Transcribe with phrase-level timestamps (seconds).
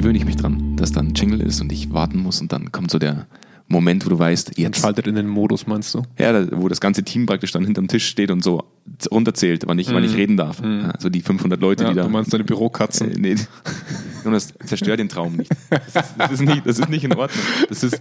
[0.00, 2.90] gewöhne ich mich dran, dass dann Jingle ist und ich warten muss und dann kommt
[2.90, 3.26] so der
[3.68, 4.80] Moment, wo du weißt, jetzt.
[4.80, 6.02] Schaltet in den Modus, meinst du?
[6.18, 8.64] Ja, wo das ganze Team praktisch dann hinterm Tisch steht und so
[9.12, 10.62] runterzählt, wann ich, wann ich reden darf.
[10.62, 11.86] Also die 500 Leute, Mhm.
[11.88, 12.04] Ja, die da.
[12.04, 13.12] du meinst deine Bürokatzen.
[13.12, 13.34] Äh, nee.
[14.24, 15.52] Jonas, zerstör den Traum nicht.
[15.68, 16.66] Das ist, das, ist nicht.
[16.66, 17.44] das ist nicht in Ordnung.
[17.68, 18.00] Das ist,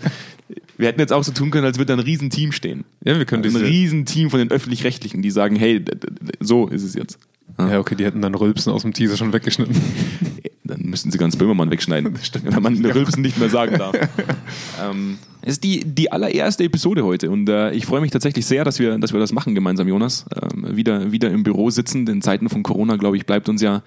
[0.78, 2.86] wir hätten jetzt auch so tun können, als würde da ein Riesenteam stehen.
[3.04, 3.62] Ja, wir können Ein diese.
[3.64, 5.84] Riesenteam von den Öffentlich-Rechtlichen, die sagen, hey,
[6.40, 7.20] so ist es jetzt.
[7.58, 9.76] Ja, okay, die hätten dann Rülpsen aus dem Teaser schon weggeschnitten.
[10.70, 13.96] Dann müssten sie ganz Böhmermann wegschneiden, wenn man Rülpsen nicht mehr sagen darf.
[14.84, 18.66] ähm, es ist die, die allererste Episode heute und äh, ich freue mich tatsächlich sehr,
[18.66, 20.26] dass wir, dass wir das machen gemeinsam, Jonas.
[20.36, 22.06] Ähm, wieder, wieder im Büro sitzen.
[22.08, 23.82] In Zeiten von Corona, glaube ich, bleibt uns ja.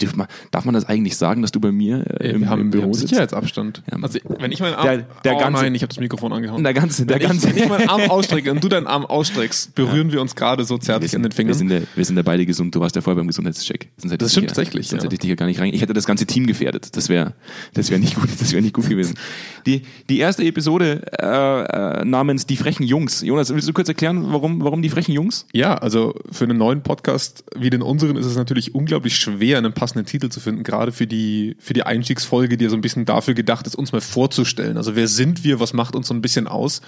[0.00, 2.60] Dürf man, darf man das eigentlich sagen, dass du bei mir äh, im, wir haben,
[2.62, 3.10] im Büro sitzt?
[3.10, 3.84] Sicherheitsabstand.
[3.90, 3.98] Ja.
[4.02, 4.84] Also, wenn ich meinen Arm.
[4.84, 6.64] Der- der oh ganze- nein, ich habe das Mikrofon angehauen.
[6.64, 7.50] Der ganze, der wenn, ganze.
[7.50, 10.64] ich, wenn ich meinen Arm ausstrecke und du deinen Arm ausstreckst, berühren wir uns gerade
[10.64, 11.54] so zärtlich in sind, den wir, Fingern.
[11.54, 12.74] sind ja, wir sind ja beide gesund.
[12.74, 13.88] Du warst ja vorher beim Gesundheitscheck.
[13.96, 15.06] Das stimmt ja, tatsächlich, Sonst ja.
[15.06, 15.72] hätte ich dich ja gar nicht rein.
[15.72, 16.96] Ich hätte das ganze Team gefährdet.
[16.96, 17.34] Das wäre,
[17.74, 18.28] das wäre nicht gut.
[18.52, 19.18] Wäre nicht gut gewesen.
[19.66, 23.22] Die, die erste Episode äh, äh, namens Die frechen Jungs.
[23.22, 25.46] Jonas, willst du kurz erklären, warum, warum die frechen Jungs?
[25.52, 29.72] Ja, also für einen neuen Podcast wie den unseren ist es natürlich unglaublich schwer, einen
[29.72, 33.04] passenden Titel zu finden, gerade für die, für die Einstiegsfolge, die ja so ein bisschen
[33.04, 34.76] dafür gedacht ist, uns mal vorzustellen.
[34.76, 36.82] Also wer sind wir, was macht uns so ein bisschen aus?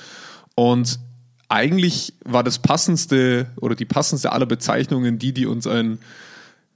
[0.54, 0.98] Und
[1.48, 5.98] eigentlich war das passendste oder die passendste aller Bezeichnungen die, die uns ein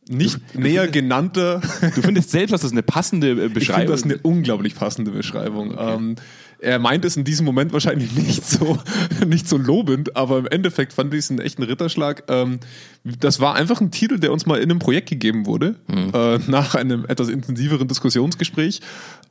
[0.09, 1.61] nicht näher genannter
[1.95, 5.11] Du findest selbst, dass das eine passende äh, Ich finde Beschreibung das eine unglaublich passende
[5.11, 5.77] Beschreibung.
[5.79, 6.17] Ähm,
[6.63, 8.79] er meint es in diesem Moment wahrscheinlich nicht so,
[9.27, 12.25] nicht so lobend, aber im Endeffekt fand ich es einen echten Ritterschlag.
[12.29, 12.61] Ähm,
[13.05, 16.75] das war einfach ein Titel, der uns mal in einem Projekt gegeben wurde, äh, nach
[16.75, 18.81] einem etwas intensiveren Diskussionsgespräch.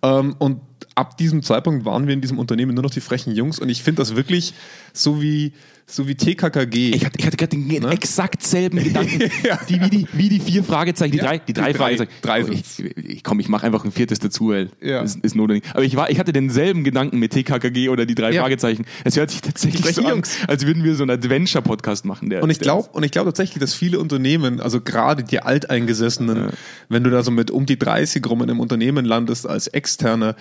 [0.03, 0.61] Ähm, und
[0.95, 3.59] ab diesem Zeitpunkt waren wir in diesem Unternehmen nur noch die frechen Jungs.
[3.59, 4.53] Und ich finde das wirklich
[4.93, 5.53] so wie,
[5.91, 6.91] so wie TKKG.
[6.95, 9.29] Ich hatte, ich hatte gerade den exakt selben Gedanken, Ne?
[9.43, 9.59] Ja.
[9.67, 12.11] die, wie, die, wie die vier Fragezeichen, die Ja, drei, die drei drei- Fragezeichen.
[12.21, 12.63] drei Aber ich,
[12.95, 15.01] ich, komm, ich mache einfach ein viertes dazu, weil Ja.
[15.01, 15.65] ist, ist notwendig.
[15.73, 18.41] Aber ich, war, ich hatte denselben Gedanken mit TKKG oder die drei Ja.
[18.41, 18.85] Fragezeichen.
[19.03, 20.37] Es hört sich tatsächlich so an, Jungs.
[20.47, 22.29] als würden wir so einen Adventure-Podcast machen.
[22.29, 26.51] Der, Und ich glaube, und ich glaube tatsächlich, dass viele Unternehmen, also gerade die Alteingesessenen,
[26.89, 30.35] wenn du da so mit um die 30 rum in einem Unternehmen landest als Externer,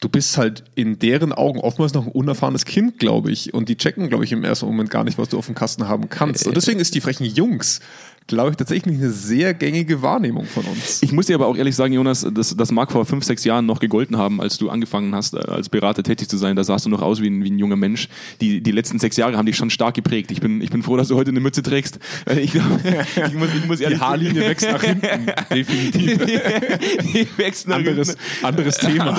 [0.00, 3.52] du bist halt in deren Augen oftmals noch ein unerfahrenes Kind, glaube ich.
[3.52, 5.88] Und die checken, glaube ich, im ersten Moment gar nicht, was du auf dem Kasten
[5.88, 6.46] haben kannst.
[6.46, 7.80] Und deswegen ist die frechen Jungs,
[8.30, 11.02] glaube ich, tatsächlich eine sehr gängige Wahrnehmung von uns.
[11.02, 13.66] Ich muss dir aber auch ehrlich sagen, Jonas, das, das mag vor fünf, sechs Jahren
[13.66, 16.56] noch gegolten haben, als du angefangen hast, äh, als Berater tätig zu sein.
[16.56, 18.08] Da sahst du noch aus wie ein, wie ein junger Mensch.
[18.40, 20.30] Die, die letzten sechs Jahre haben dich schon stark geprägt.
[20.30, 21.98] Ich bin, ich bin froh, dass du heute eine Mütze trägst.
[22.24, 22.64] Weil Ich, glaub,
[23.28, 25.26] ich, muss, ich muss ehrlich Die Haarlinie wächst nach hinten.
[25.52, 26.18] Definitiv.
[26.24, 28.46] die wächst nach Anderes, hinten.
[28.46, 29.18] anderes Thema.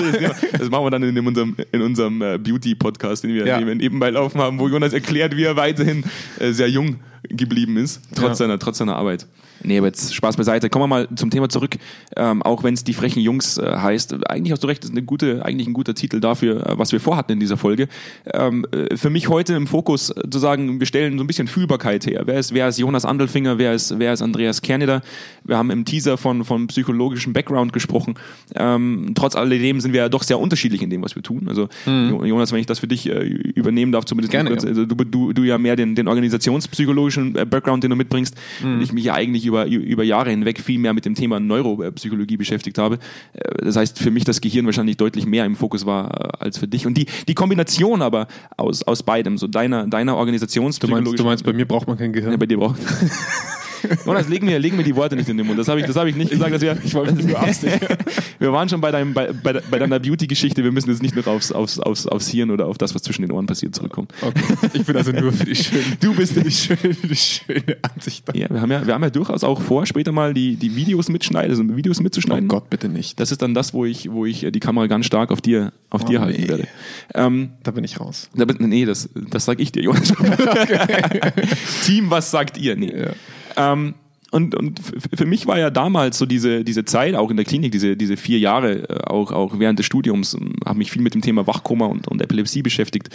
[0.58, 3.60] Das machen wir dann in unserem, in unserem äh, Beauty-Podcast, den wir, Ja.
[3.60, 6.04] nebenbei laufen haben, wo Jonas erklärt, wie er weiterhin
[6.38, 8.34] äh, sehr jung geblieben ist, trotz, Ja.
[8.34, 9.26] seiner, trotz seiner Arbeit.
[9.64, 10.68] Nee, aber jetzt Spaß beiseite.
[10.70, 11.76] Kommen wir mal zum Thema zurück.
[12.16, 14.96] Ähm, auch wenn es die frechen Jungs äh, heißt, eigentlich hast du recht, das ist
[14.96, 17.88] eine gute, eigentlich ein guter Titel dafür, äh, was wir vorhatten in dieser Folge.
[18.32, 21.46] Ähm, äh, für mich heute im Fokus äh, zu sagen, wir stellen so ein bisschen
[21.48, 22.22] Fühlbarkeit her.
[22.26, 23.58] Wer ist, wer ist Jonas Andelfinger?
[23.58, 25.02] Wer ist, wer ist Andreas Kerneder?
[25.44, 28.14] Wir haben im Teaser von, von psychologischem Background gesprochen.
[28.54, 31.44] Ähm, trotz alledem sind wir ja doch sehr unterschiedlich in dem, was wir tun.
[31.48, 34.94] Also Jo- Jonas, wenn ich das für dich übernehmen darf, zumindest Gerne, kurz, also du,
[35.04, 38.74] du, du ja mehr den, den organisationspsychologischen Background, den du mitbringst, Mhm.
[38.74, 42.36] und ich mich ja eigentlich über, über Jahre hinweg viel mehr mit dem Thema Neuropsychologie
[42.36, 42.98] beschäftigt habe.
[43.34, 46.58] Äh, Das heißt, für mich das Gehirn wahrscheinlich deutlich mehr im Fokus war äh, als
[46.58, 46.86] für dich.
[46.86, 48.26] Und die, die Kombination aber
[48.56, 50.16] aus, aus beidem, so deiner, deiner
[50.80, 52.32] Du meinst, du meinst, bei mir braucht man kein Gehirn.
[52.32, 52.78] ja, bei dir braucht.
[54.06, 55.58] Jonas, legen mir, legen mir die Worte nicht in den Mund.
[55.58, 56.52] Das habe ich, das hab ich nicht gesagt.
[56.54, 57.16] Dass wir, ich wollte
[58.38, 60.64] Wir waren schon bei, deinem, bei, bei, bei deiner Beauty-Geschichte.
[60.64, 63.22] Wir müssen jetzt nicht noch aufs, aufs, aufs, aufs Hirn oder auf das, was zwischen
[63.22, 64.08] den Ohren passiert, zurückkommen.
[64.20, 64.42] Okay.
[64.72, 68.24] Ich bin also nur für die schöne, Du bist für die schöne, die schöne Ansicht.
[68.34, 71.08] Ja, wir haben ja, wir haben ja durchaus auch vor, später mal die, die Videos
[71.08, 72.48] mitschneiden, also Videos Oh mitzuschneiden.
[72.48, 73.18] Gott, bitte nicht.
[73.20, 76.04] Das ist dann das, wo ich, wo ich die Kamera ganz stark auf dir, auf
[76.04, 76.48] dir Oh, halten nee.
[76.48, 76.68] werde.
[77.14, 78.28] Ähm, Da bin ich raus.
[78.34, 80.12] da bin- nee, das, das sag ich dir, Jonas.
[81.86, 82.76] Team, was sagt ihr?
[82.76, 82.92] Nee.
[83.56, 83.94] Ähm,
[84.32, 84.80] und, und
[85.14, 88.16] für mich war ja damals so diese, diese Zeit, auch in der Klinik, diese, diese
[88.16, 91.84] vier Jahre, äh, auch, auch während des Studiums, habe mich viel mit dem Thema Wachkoma
[91.84, 93.10] und, und Epilepsie beschäftigt,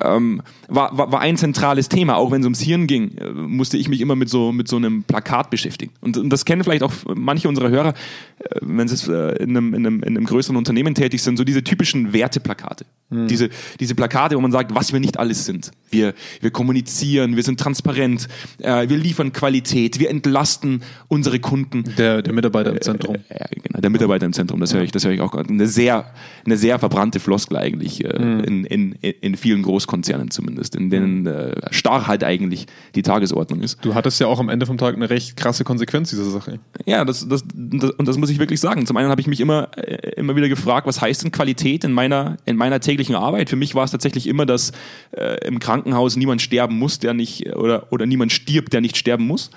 [0.00, 2.16] ähm, war, war, war ein zentrales Thema.
[2.16, 4.76] Auch wenn es ums Hirn ging, äh, musste ich mich immer mit so, mit so
[4.76, 5.92] einem Plakat beschäftigen.
[6.00, 7.94] Und, und das kennen vielleicht auch manche unserer Hörer,
[8.38, 11.64] äh, wenn sie in, einem, in, einem, in einem größeren Unternehmen tätig sind, so diese
[11.64, 12.86] typischen Werteplakate.
[13.10, 15.70] Diese, diese Plakate, wo man sagt, was wir nicht alles sind.
[15.90, 18.28] Wir, wir kommunizieren, wir sind transparent,
[18.58, 20.10] äh, wir liefern Qualität, wir
[20.44, 21.84] entlasten unsere Kunden.
[21.96, 23.16] Der, der Mitarbeiter im Zentrum.
[23.28, 25.48] Äh, genau, der Mitarbeiter im Zentrum, das höre ich, das höre ich auch gerade.
[25.48, 26.06] Eine sehr,
[26.44, 28.40] eine sehr verbrannte Floskel eigentlich, äh, mhm.
[28.44, 33.84] in, in, in vielen Großkonzernen zumindest, in denen äh, Starrheit eigentlich die Tagesordnung ist.
[33.84, 36.58] Du hattest ja auch am Ende vom Tag eine recht krasse Konsequenz dieser Sache.
[36.84, 38.86] Ja, das, das, das und das muss ich wirklich sagen.
[38.86, 41.92] Zum einen habe ich mich immer, äh, immer wieder gefragt, was heißt denn Qualität in
[41.92, 43.48] meiner, in meiner täglichen Arbeit?
[43.48, 44.72] Für mich war es tatsächlich immer, dass
[45.12, 49.26] äh, im Krankenhaus niemand sterben muss, der nicht, oder, oder niemand stirbt, der nicht sterben
[49.26, 49.50] muss.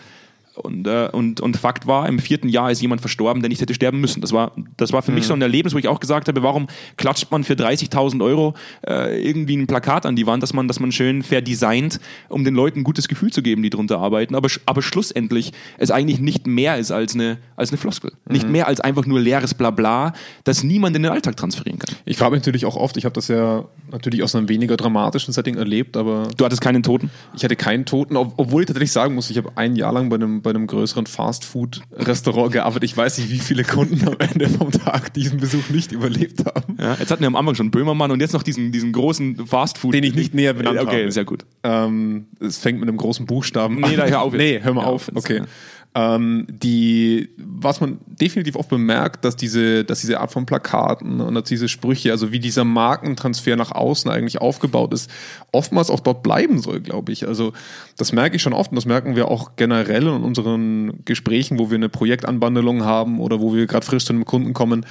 [0.57, 3.73] Und, äh, und, und Fakt war, im vierten Jahr ist jemand verstorben, der nicht hätte
[3.73, 4.21] sterben müssen.
[4.21, 5.17] Das war, das war für mhm.
[5.17, 6.67] mich so ein Erlebnis, wo ich auch gesagt habe, warum
[6.97, 8.55] klatscht man für 30.000 Euro
[8.87, 11.99] äh, irgendwie ein Plakat an die Wand, dass man, dass man schön verdesignt,
[12.29, 14.35] um den Leuten ein gutes Gefühl zu geben, die drunter arbeiten.
[14.35, 18.11] Aber, aber schlussendlich es eigentlich nicht mehr ist als eine, als eine Floskel.
[18.25, 18.33] Mhm.
[18.33, 20.13] Nicht mehr als einfach nur leeres Blabla,
[20.43, 21.95] das niemand in den Alltag transferieren kann.
[22.05, 25.33] Ich frage mich natürlich auch oft, ich habe das ja natürlich aus einem weniger dramatischen
[25.33, 26.27] Setting erlebt, aber...
[26.35, 27.09] Du hattest keinen Toten?
[27.35, 30.15] Ich hatte keinen Toten, obwohl ich tatsächlich sagen muss, ich habe ein Jahr lang bei
[30.15, 32.85] einem bei einem größeren Fast-Food-Restaurant gearbeitet.
[32.85, 36.77] Ich weiß nicht, wie viele Kunden am Ende vom Tag diesen Besuch nicht überlebt haben.
[36.79, 39.93] Ja, jetzt hatten wir am Anfang schon Böhmermann und jetzt noch diesen, diesen großen Fast-Food.
[39.93, 40.97] Den ich nicht näher benannt okay, habe.
[40.97, 41.45] Okay, sehr gut.
[41.63, 43.91] Ähm, es fängt mit einem großen Buchstaben an.
[43.91, 44.31] Nee, da hör auf.
[44.33, 44.41] Jetzt.
[44.41, 45.11] Nee, hör mal ja, auf.
[45.13, 45.39] Okay.
[45.39, 45.45] Ja.
[45.97, 51.33] Ähm, die, was man definitiv oft bemerkt, dass diese, dass diese Art von Plakaten und
[51.33, 55.09] dass diese Sprüche, also wie dieser Markentransfer nach außen eigentlich aufgebaut ist,
[55.51, 57.27] oftmals auch dort bleiben soll, glaube ich.
[57.27, 57.51] Also
[57.97, 61.71] das merke ich schon oft und das merken wir auch generell in unseren Gesprächen, wo
[61.71, 64.85] wir eine Projektanbandelung haben oder wo wir gerade frisch zu einem Kunden kommen.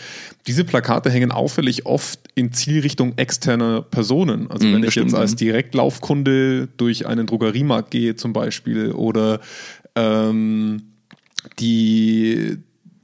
[0.49, 4.51] Diese Plakate hängen auffällig oft in Zielrichtung externer Personen.
[4.51, 9.39] Also mm, wenn ich jetzt als Direktlaufkunde durch einen Drogeriemarkt gehe zum Beispiel oder
[9.95, 10.83] ähm,
[11.59, 12.59] die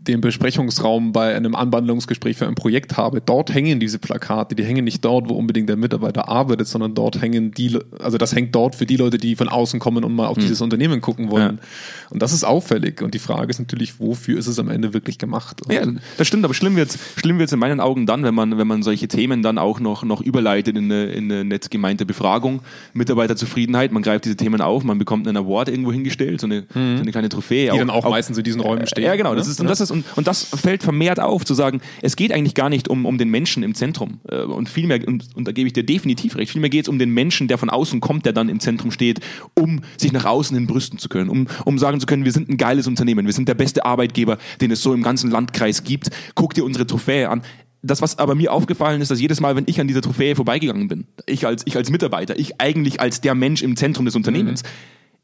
[0.08, 4.84] den Besprechungsraum bei einem Anwandlungsgespräch für ein Projekt habe, dort hängen diese Plakate, die hängen
[4.84, 8.74] nicht dort, wo unbedingt der Mitarbeiter arbeitet, sondern dort hängen die, also das hängt dort
[8.74, 10.42] für die Leute, die von außen kommen und mal auf mhm.
[10.42, 11.58] dieses Unternehmen gucken wollen.
[11.60, 12.10] Ja.
[12.10, 13.00] Und das ist auffällig.
[13.00, 15.62] Und die Frage ist natürlich, wofür ist es am Ende wirklich gemacht?
[15.62, 15.86] Und ja,
[16.18, 18.82] das stimmt, aber schlimm wird's, schlimm wird's in meinen Augen dann, wenn man, wenn man
[18.82, 22.62] solche Themen dann auch noch, noch überleitet in eine, in eine nett gemeinte Befragung,
[22.92, 26.96] Mitarbeiterzufriedenheit, man greift diese Themen auf, man bekommt einen Award irgendwo hingestellt, so eine, mhm.
[26.96, 27.66] so eine kleine Trophäe.
[27.66, 29.04] Die auch, dann auch, auch, meistens in diesen Räumen stehen.
[29.04, 31.80] Ja, genau, das ist, und das ist und, und das fällt vermehrt auf, zu sagen,
[32.00, 34.20] es geht eigentlich gar nicht um, um den Menschen im Zentrum.
[34.28, 36.98] Äh, und vielmehr, und, und da gebe ich dir definitiv recht, vielmehr geht es um
[36.98, 39.20] den Menschen, der von außen kommt, der dann im Zentrum steht,
[39.54, 42.48] um sich nach außen hin brüsten zu können, um, um sagen zu können, wir sind
[42.48, 46.10] ein geiles Unternehmen, wir sind der beste Arbeitgeber, den es so im ganzen Landkreis gibt.
[46.34, 47.42] Guck dir unsere Trophäe an
[47.82, 50.88] das, was aber mir aufgefallen ist, dass jedes Mal, wenn ich an dieser Trophäe vorbeigegangen
[50.88, 54.62] bin, ich als, ich als Mitarbeiter, ich eigentlich als der Mensch im Zentrum des Unternehmens,
[54.62, 54.68] mhm.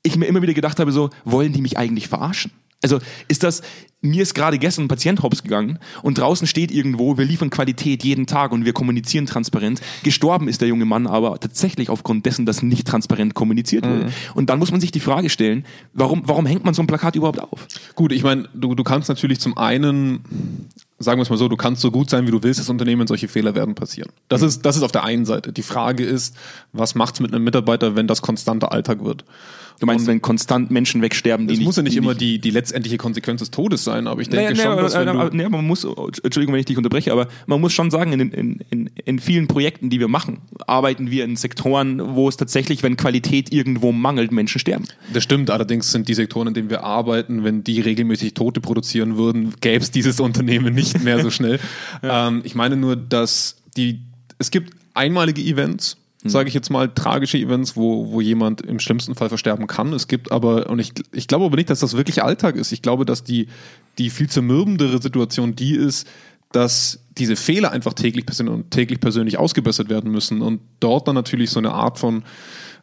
[0.03, 2.51] ich mir immer wieder gedacht habe, so, wollen die mich eigentlich verarschen?
[2.83, 3.63] Also ist das,
[4.01, 8.05] mir ist gerade gestern ein Patient hops gegangen und draußen steht irgendwo, wir liefern Qualität
[8.05, 9.81] jeden Tag und wir kommunizieren transparent.
[10.05, 14.05] Gestorben ist der junge Mann aber tatsächlich aufgrund dessen, dass nicht transparent kommuniziert wurde.
[14.05, 14.13] Mhm.
[14.35, 17.17] Und dann muss man sich die Frage stellen, warum, warum hängt man so ein Plakat
[17.17, 17.67] überhaupt auf?
[17.97, 20.69] Gut, ich meine, du, du kannst natürlich zum einen
[21.01, 23.07] sagen wir es mal so, du kannst so gut sein, wie du willst, das Unternehmen,
[23.07, 24.11] solche Fehler werden passieren.
[24.29, 24.49] Das, mhm.
[24.49, 25.53] ist, das ist auf der einen Seite.
[25.53, 26.37] Die Frage ist,
[26.73, 29.25] was macht's mit einem Mitarbeiter, wenn das konstanter Alltag wird?
[29.81, 32.51] Du meinst, und wenn konstant Menschen wegsterben, die Es muss ja nicht immer die, die
[32.51, 35.49] letztendliche Konsequenz des Todes sein, aber ich denke naja, schon, naja, dass wenn naja, naja,
[35.49, 38.91] man muss, Entschuldigung, wenn ich dich unterbreche, aber man muss schon sagen, in, in, in,
[39.05, 43.53] in vielen Projekten, die wir machen, arbeiten wir in Sektoren, wo es tatsächlich, wenn Qualität
[43.53, 44.85] irgendwo mangelt, Menschen sterben.
[45.13, 49.17] Das stimmt, allerdings sind die Sektoren, in denen wir arbeiten, wenn die regelmäßig Tote produzieren
[49.17, 51.61] würden, gäbe es dieses Unternehmen nicht mehr so schnell.
[52.03, 52.29] ja.
[52.29, 54.01] ähm, ich meine nur, dass die,
[54.39, 56.29] es gibt einmalige Events, mhm.
[56.29, 59.93] sage ich jetzt mal, tragische Events, wo, wo jemand im schlimmsten Fall versterben kann.
[59.93, 62.73] Es gibt aber, und ich, ich glaube aber nicht, dass das wirklich Alltag ist.
[62.73, 63.49] Ich glaube, dass die,
[63.99, 66.07] die viel zermürbendere Situation die ist,
[66.53, 71.15] dass diese Fehler einfach täglich persönlich, und täglich persönlich ausgebessert werden müssen und dort dann
[71.15, 72.25] natürlich so eine Art von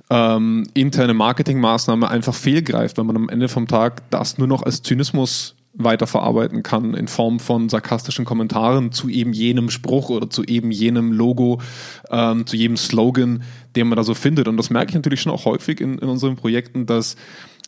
[0.09, 4.83] ähm, interne Marketingmaßnahme einfach fehlgreift, weil man am Ende vom Tag das nur noch als
[4.83, 10.71] Zynismus weiterverarbeiten kann in Form von sarkastischen Kommentaren zu eben jenem Spruch oder zu eben
[10.71, 11.61] jenem Logo,
[12.09, 13.43] ähm, zu jedem Slogan,
[13.75, 14.47] den man da so findet.
[14.47, 17.15] Und das merke ich natürlich schon auch häufig in, in unseren Projekten, dass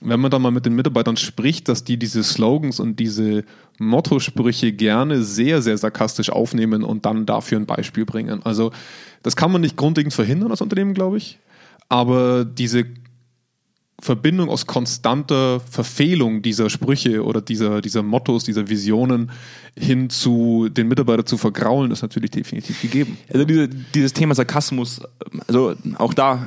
[0.02, 3.44] wenn man dann mal mit den Mitarbeitern spricht, dass die diese Slogans und diese
[3.80, 8.42] Motto-Sprüche gerne sehr, sehr sarkastisch aufnehmen und dann dafür ein Beispiel bringen.
[8.44, 8.72] Also
[9.24, 11.40] das kann man nicht grundlegend verhindern als Unternehmen, glaube ich.
[11.90, 12.86] Aber diese
[14.00, 19.32] Verbindung aus konstanter Verfehlung dieser Sprüche oder dieser, dieser Mottos, dieser Visionen
[19.75, 23.18] hin zu den Mitarbeiter zu vergraulen, ist natürlich definitiv gegeben.
[23.34, 25.01] Also diese, dieses Thema Sarkasmus,
[25.48, 26.46] also auch da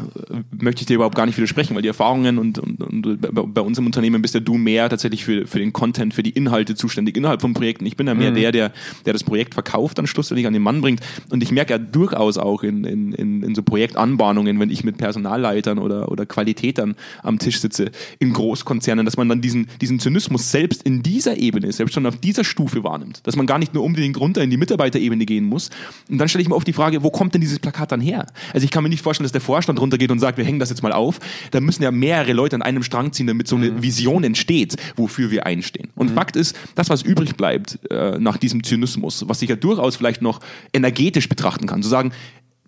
[0.57, 3.79] möchte ich dir überhaupt gar nicht widersprechen, weil die Erfahrungen und, und, und bei uns
[3.79, 7.17] im Unternehmen bist ja du mehr tatsächlich für, für den Content, für die Inhalte zuständig
[7.17, 7.85] innerhalb von Projekten.
[7.85, 8.37] Ich bin ja mehr mhm.
[8.37, 8.73] der, der,
[9.07, 11.01] der das Projekt verkauft, dann schlussendlich an den Mann bringt.
[11.31, 14.99] Und ich merke ja durchaus auch in, in, in, in so Projektanbahnungen, wenn ich mit
[14.99, 20.51] Personalleitern oder, oder Qualitätern am Tisch sitze, in Großkonzernen, dass man dann diesen, diesen Zynismus
[20.51, 23.85] selbst in dieser Ebene, selbst schon auf dieser Stufe wahrnimmt dass man gar nicht nur
[23.85, 25.71] unbedingt runter in die Mitarbeiterebene gehen muss.
[26.09, 28.27] Und dann stelle ich mir oft die Frage, wo kommt denn dieses Plakat dann her?
[28.53, 30.71] Also ich kann mir nicht vorstellen, dass der Vorstand runtergeht und sagt, wir hängen das
[30.71, 31.19] jetzt mal auf.
[31.51, 33.83] Da müssen ja mehrere Leute an einem Strang ziehen, damit so eine mhm.
[33.83, 35.91] Vision entsteht, wofür wir einstehen.
[35.95, 36.15] Und mhm.
[36.15, 40.23] Fakt ist, das, was übrig bleibt äh, nach diesem Zynismus, was ich ja durchaus vielleicht
[40.23, 40.41] noch
[40.73, 42.13] energetisch betrachten kann, zu sagen,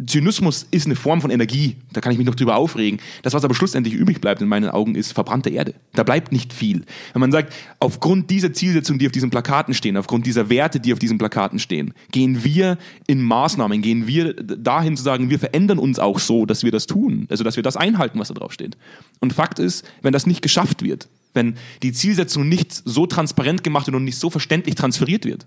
[0.06, 3.00] Zynismus ist eine Form von Energie, da kann ich mich noch drüber aufregen.
[3.22, 5.74] Das, was aber schlussendlich übrig bleibt in meinen Augen, ist verbrannte Erde.
[5.94, 6.84] Da bleibt nicht viel.
[7.12, 10.92] Wenn man sagt, aufgrund dieser Zielsetzungen, die auf diesen Plakaten stehen, aufgrund dieser Werte, die
[10.92, 15.78] auf diesen Plakaten stehen, gehen wir in Maßnahmen, gehen wir dahin zu sagen, wir verändern
[15.78, 18.52] uns auch so, dass wir das tun, also dass wir das einhalten, was da drauf
[18.52, 18.76] steht.
[19.20, 23.86] Und Fakt ist, wenn das nicht geschafft wird, wenn die Zielsetzung nicht so transparent gemacht
[23.86, 25.46] wird und nicht so verständlich transferiert wird,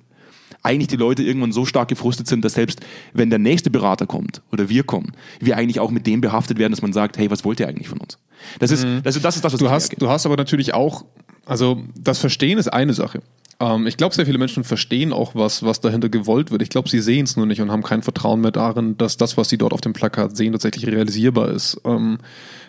[0.66, 2.82] eigentlich die Leute irgendwann so stark gefrustet sind, dass selbst
[3.14, 6.72] wenn der nächste Berater kommt oder wir kommen, wir eigentlich auch mit dem behaftet werden,
[6.72, 8.18] dass man sagt, hey, was wollt ihr eigentlich von uns?
[8.60, 9.02] Das ist, mhm.
[9.04, 10.02] das, ist das, ist das, was du hast.
[10.02, 11.06] Du hast aber natürlich auch,
[11.46, 13.22] also das Verstehen ist eine Sache.
[13.60, 16.62] Ähm, ich glaube, sehr viele Menschen verstehen auch, was, was dahinter gewollt wird.
[16.62, 19.38] Ich glaube, sie sehen es nur nicht und haben kein Vertrauen mehr darin, dass das,
[19.38, 21.80] was sie dort auf dem Plakat sehen, tatsächlich realisierbar ist.
[21.86, 22.18] Ähm,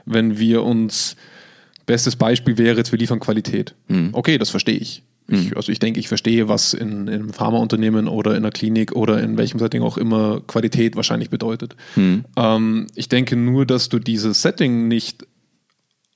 [0.04, 1.16] wenn wir uns,
[1.86, 3.74] bestes Beispiel wäre jetzt, wir liefern Qualität.
[3.88, 4.10] Mhm.
[4.12, 5.02] Okay, das verstehe ich.
[5.28, 5.56] Ich, mhm.
[5.56, 9.22] also ich denke, ich verstehe, was in, in einem Pharmaunternehmen oder in einer Klinik oder
[9.22, 11.74] in welchem Setting auch immer Qualität wahrscheinlich bedeutet.
[11.96, 12.24] Mhm.
[12.36, 15.26] Ähm, ich denke nur, dass du dieses Setting nicht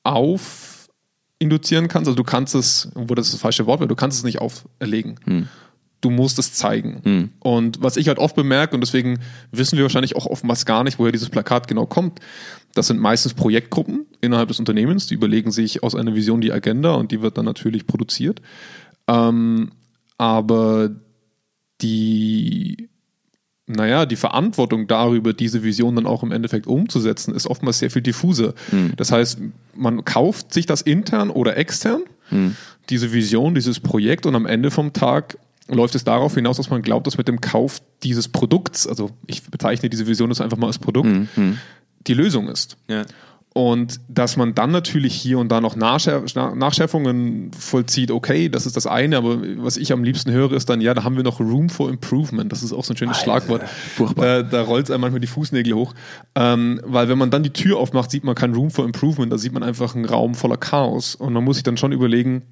[0.05, 2.09] aufinduzieren kannst.
[2.09, 5.19] Also du kannst es, wo das das falsche Wort wäre, du kannst es nicht auferlegen.
[5.27, 5.49] Mhm.
[6.01, 7.03] Du musst es zeigen.
[7.05, 7.31] Mhm.
[7.41, 9.19] Und was ich halt oft bemerke, und deswegen
[9.51, 12.21] wissen wir wahrscheinlich auch oftmals gar nicht, woher dieses Plakat genau kommt,
[12.75, 16.95] das sind meistens Projektgruppen innerhalb des Unternehmens, die überlegen sich aus einer Vision die Agenda
[16.95, 18.41] und die wird dann natürlich produziert.
[19.11, 19.71] Ähm,
[20.19, 20.91] aber
[21.81, 22.89] die,
[23.67, 28.03] naja, die Verantwortung darüber, diese Vision dann auch im Endeffekt umzusetzen, ist oftmals sehr viel
[28.03, 28.55] diffuser.
[28.71, 28.93] Mhm.
[28.97, 29.39] Das heißt,
[29.75, 32.57] man kauft sich das intern oder extern, mhm.
[32.89, 35.39] diese Vision, dieses Projekt und am Ende vom Tag
[35.69, 39.43] läuft es darauf hinaus, dass man glaubt, dass mit dem Kauf dieses Produkts, also ich
[39.45, 41.59] bezeichne diese Vision jetzt einfach mal als Produkt, mhm.
[42.07, 42.77] die Lösung ist.
[42.89, 43.05] Ja.
[43.53, 48.77] Und dass man dann natürlich hier und da noch Nachschärf Nachschärfungen vollzieht, okay, das ist
[48.77, 51.41] das eine, aber was ich am liebsten höre, ist dann, ja, da haben wir noch
[51.41, 52.53] Room for Improvement.
[52.53, 53.69] Das ist auch so ein schönes Alter, Schlagwort.
[53.69, 54.25] Furchtbar.
[54.25, 55.95] Da, da rollt es einem manchmal die Fußnägel hoch.
[56.37, 59.39] Ähm, weil wenn man dann die Tür aufmacht, sieht man kein Room for Improvement, da
[59.39, 61.17] sieht man einfach einen Raum voller Chaos.
[61.17, 62.43] Und man muss sich dann schon überlegen,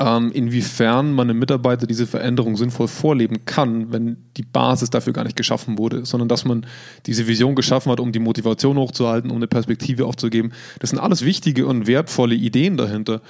[0.00, 5.24] ähm, inwiefern man einem Mitarbeiter diese Veränderung sinnvoll vorleben kann, wenn die Basis dafür gar
[5.24, 6.66] nicht geschaffen wurde, sondern dass man
[7.04, 10.52] diese Vision geschaffen hat, um die Motivation hochzuhalten, um eine Perspektive aufzugeben.
[10.78, 13.20] Das sind alles wichtige und wertvolle Ideen dahinter.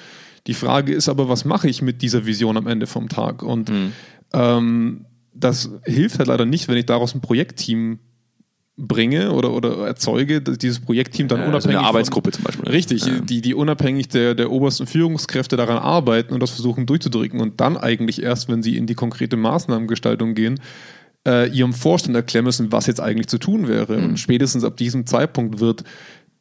[0.46, 3.42] Die Frage ist aber, was mache ich mit dieser Vision am Ende vom Tag?
[3.42, 3.92] Und mhm.
[4.32, 7.98] ähm, das hilft halt leider nicht, wenn ich daraus ein Projektteam
[8.80, 11.66] bringe oder, oder erzeuge, dieses Projektteam dann ja, unabhängig.
[11.66, 12.68] Also eine Arbeitsgruppe von, zum Beispiel.
[12.68, 13.20] Richtig, ja.
[13.20, 17.76] die, die unabhängig der, der obersten Führungskräfte daran arbeiten und das versuchen durchzudrücken und dann
[17.76, 20.60] eigentlich erst, wenn sie in die konkrete Maßnahmengestaltung gehen,
[21.26, 23.98] äh, ihrem Vorstand erklären müssen, was jetzt eigentlich zu tun wäre.
[23.98, 24.04] Mhm.
[24.04, 25.84] Und spätestens ab diesem Zeitpunkt wird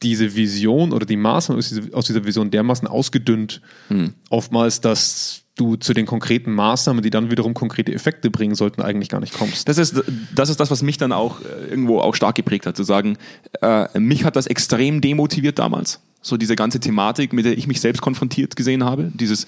[0.02, 4.14] diese Vision oder die Maßnahmen aus dieser, aus dieser Vision dermaßen ausgedünnt, mhm.
[4.30, 9.10] oftmals, dass du zu den konkreten Maßnahmen, die dann wiederum konkrete Effekte bringen sollten, eigentlich
[9.10, 9.68] gar nicht kommst.
[9.68, 10.02] Das ist
[10.34, 13.18] das, ist das was mich dann auch äh, irgendwo auch stark geprägt hat, zu sagen,
[13.62, 16.02] äh, mich hat das extrem demotiviert damals.
[16.22, 19.12] So diese ganze Thematik, mit der ich mich selbst konfrontiert gesehen habe.
[19.14, 19.48] Dieses, äh,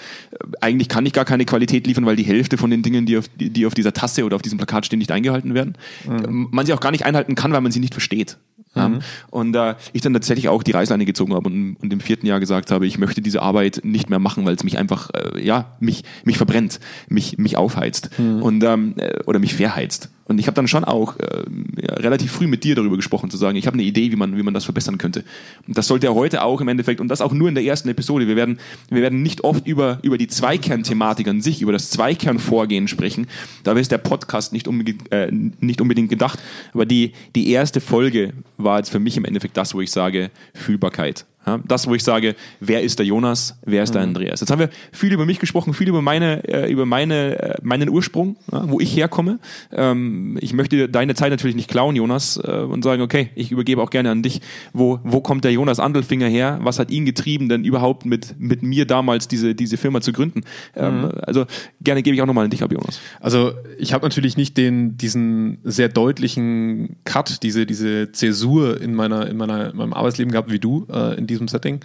[0.61, 3.25] eigentlich kann ich gar keine Qualität liefern, weil die Hälfte von den Dingen, die auf,
[3.35, 5.75] die auf dieser Tasse oder auf diesem Plakat stehen, nicht eingehalten werden.
[6.07, 6.49] Mhm.
[6.51, 8.37] Man sie auch gar nicht einhalten kann, weil man sie nicht versteht.
[8.75, 8.99] Mhm.
[9.29, 12.39] Und äh, ich dann tatsächlich auch die Reißleine gezogen habe und, und im vierten Jahr
[12.39, 15.75] gesagt habe, ich möchte diese Arbeit nicht mehr machen, weil es mich einfach, äh, ja,
[15.79, 18.41] mich, mich verbrennt, mich, mich aufheizt mhm.
[18.41, 20.09] und, ähm, äh, oder mich verheizt.
[20.31, 21.43] Und ich habe dann schon auch äh,
[21.81, 24.37] ja, relativ früh mit dir darüber gesprochen, zu sagen, ich habe eine Idee, wie man,
[24.37, 25.25] wie man das verbessern könnte.
[25.67, 27.89] Und das sollte ja heute auch im Endeffekt, und das auch nur in der ersten
[27.89, 28.57] Episode, wir werden,
[28.89, 33.27] wir werden nicht oft über, über die Zweikernthematik an sich, über das Zweikernvorgehen sprechen.
[33.63, 36.39] Da ist der Podcast nicht unbedingt, äh, nicht unbedingt gedacht.
[36.73, 38.31] Aber die, die erste Folge
[38.63, 41.25] war jetzt für mich im Endeffekt das, wo ich sage, Fühlbarkeit.
[41.45, 44.41] Ja, das, wo ich sage, wer ist der Jonas, wer ist der Andreas?
[44.41, 47.89] Jetzt haben wir viel über mich gesprochen, viel über meine, äh, über meine, äh, meinen
[47.89, 49.39] Ursprung, ja, wo ich herkomme.
[49.71, 53.81] Ähm, ich möchte deine Zeit natürlich nicht klauen, Jonas, äh, und sagen, okay, ich übergebe
[53.81, 54.41] auch gerne an dich.
[54.71, 56.59] Wo, wo kommt der Jonas Andelfinger her?
[56.61, 60.41] Was hat ihn getrieben, denn überhaupt mit, mit mir damals diese, diese Firma zu gründen?
[60.75, 61.45] Ähm, Also
[61.81, 62.99] gerne gebe ich auch nochmal an dich ab, Jonas.
[63.19, 69.27] Also ich habe natürlich nicht den, diesen sehr deutlichen Cut, diese, diese Zäsur in meiner,
[69.27, 71.79] in meiner, in meinem Arbeitsleben gehabt wie du äh, in diesem Setting.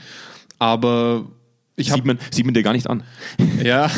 [0.59, 1.27] Aber
[1.77, 3.03] ich Sieht habe man, sieht man dir gar nicht an.
[3.63, 3.91] ja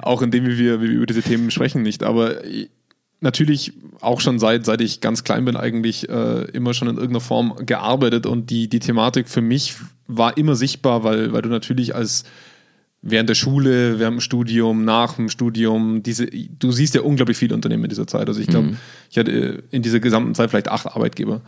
[0.00, 2.02] auch indem wir, wie wir über diese Themen sprechen nicht.
[2.02, 2.70] Aber ich-
[3.20, 7.20] natürlich auch schon seit seit ich ganz klein bin eigentlich äh, immer schon in irgendeiner
[7.20, 9.74] Form gearbeitet und die die Thematik für mich
[10.08, 12.24] war immer sichtbar, weil weil du natürlich als
[13.00, 17.52] während der Schule, während dem Studium, nach dem Studium, diese, du siehst ja unglaublich viele
[17.54, 18.28] Unternehmen in dieser Zeit.
[18.28, 18.76] Also ich glaube,
[19.10, 21.40] ich hatte in dieser gesamten Zeit vielleicht acht Arbeitgeber.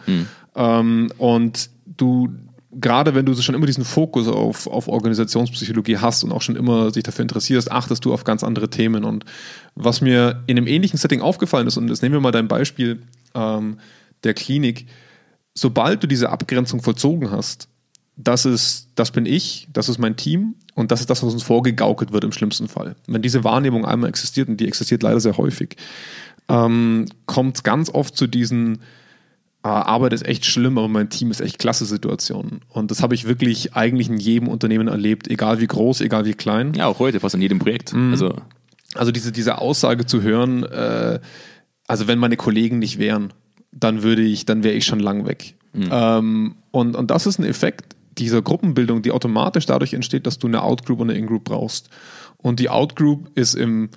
[0.56, 2.28] Ähm, und du,
[2.81, 6.93] gerade wenn du schon immer diesen Fokus auf, auf Organisationspsychologie hast und auch schon immer
[6.93, 9.04] sich dafür interessierst, achtest du auf ganz andere Themen.
[9.04, 9.25] Und
[9.75, 13.02] was mir in einem ähnlichen Setting aufgefallen ist, und jetzt nehmen wir mal dein Beispiel
[13.35, 13.78] ähm,
[14.25, 14.87] der Klinik,
[15.54, 17.69] sobald du diese Abgrenzung vollzogen hast,
[18.16, 21.43] das ist, das bin ich, das ist mein Team und das ist das, was uns
[21.43, 22.95] vorgegaukelt wird im schlimmsten Fall.
[23.07, 25.76] Wenn diese Wahrnehmung einmal existiert, und die existiert leider sehr häufig,
[26.49, 28.81] ähm, kommt ganz oft zu diesen
[29.71, 32.61] Arbeit ist echt schlimm, aber mein Team ist echt klasse Situationen.
[32.68, 36.35] Und das habe ich wirklich eigentlich in jedem Unternehmen erlebt, egal wie groß, egal wie
[36.35, 36.75] klein.
[36.75, 37.94] Ja, auch heute, fast in jedem Projekt.
[38.11, 38.35] Also
[38.94, 41.18] Also diese, diese Aussage zu hören, äh,
[41.87, 43.33] also wenn meine Kollegen nicht wären,
[43.73, 45.54] dann würde ich, dann wäre ich schon lang weg.
[45.90, 50.47] Ähm, und, und das ist ein Effekt dieser Gruppenbildung, die automatisch dadurch entsteht, dass du
[50.47, 51.90] eine Outgroup und eine Ingroup brauchst.
[52.37, 53.88] Und die Outgroup ist im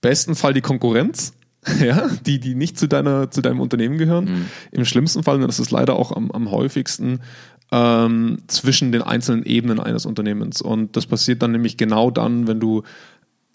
[0.00, 1.34] besten Fall die Konkurrenz,
[1.80, 4.26] ja, die, die nicht zu deiner, zu deinem Unternehmen gehören.
[4.72, 7.20] Im schlimmsten Fall, und das ist leider auch am, am häufigsten,
[7.72, 10.62] ähm, zwischen den einzelnen Ebenen eines Unternehmens.
[10.62, 12.82] Und das passiert dann nämlich genau dann, wenn du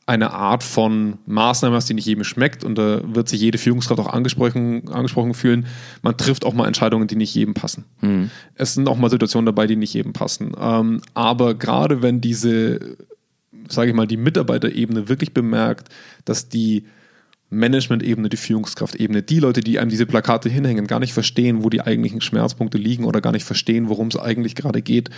[0.08, 4.00] eine Art von Maßnahme hast, die nicht jedem schmeckt und da wird sich jede Führungskraft
[4.00, 5.66] auch angesprochen, angesprochen fühlen.
[6.04, 7.86] Man trifft auch mal Entscheidungen, die nicht jedem passen.
[8.54, 10.52] Es sind auch mal Situationen dabei, die nicht jedem passen.
[10.60, 12.98] Ähm, aber gerade wenn diese,
[13.68, 15.90] sage ich mal, die Mitarbeiterebene wirklich bemerkt,
[16.24, 16.86] dass die
[17.50, 21.82] Management-Ebene, die Führungskraftebene, die Leute, die einem diese Plakate hinhängen, gar nicht verstehen, wo die
[21.82, 25.10] eigentlichen Schmerzpunkte liegen oder gar nicht verstehen, worum es eigentlich gerade geht,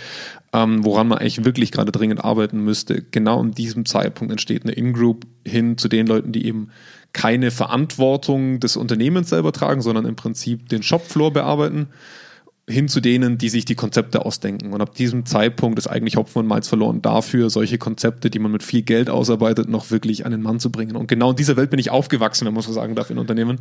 [0.52, 3.02] ähm, woran man eigentlich wirklich gerade dringend arbeiten müsste.
[3.10, 6.68] Genau in diesem Zeitpunkt entsteht eine In-Group hin zu den Leuten, die eben
[7.14, 11.88] keine Verantwortung des Unternehmens selber tragen, sondern im Prinzip den Shopfloor bearbeiten
[12.68, 14.72] hin zu denen, die sich die Konzepte ausdenken.
[14.72, 18.52] Und ab diesem Zeitpunkt ist eigentlich Hopfen und Malz verloren dafür, solche Konzepte, die man
[18.52, 20.96] mit viel Geld ausarbeitet, noch wirklich an den Mann zu bringen.
[20.96, 23.60] Und genau in dieser Welt bin ich aufgewachsen, wenn man so sagen darf, in Unternehmen.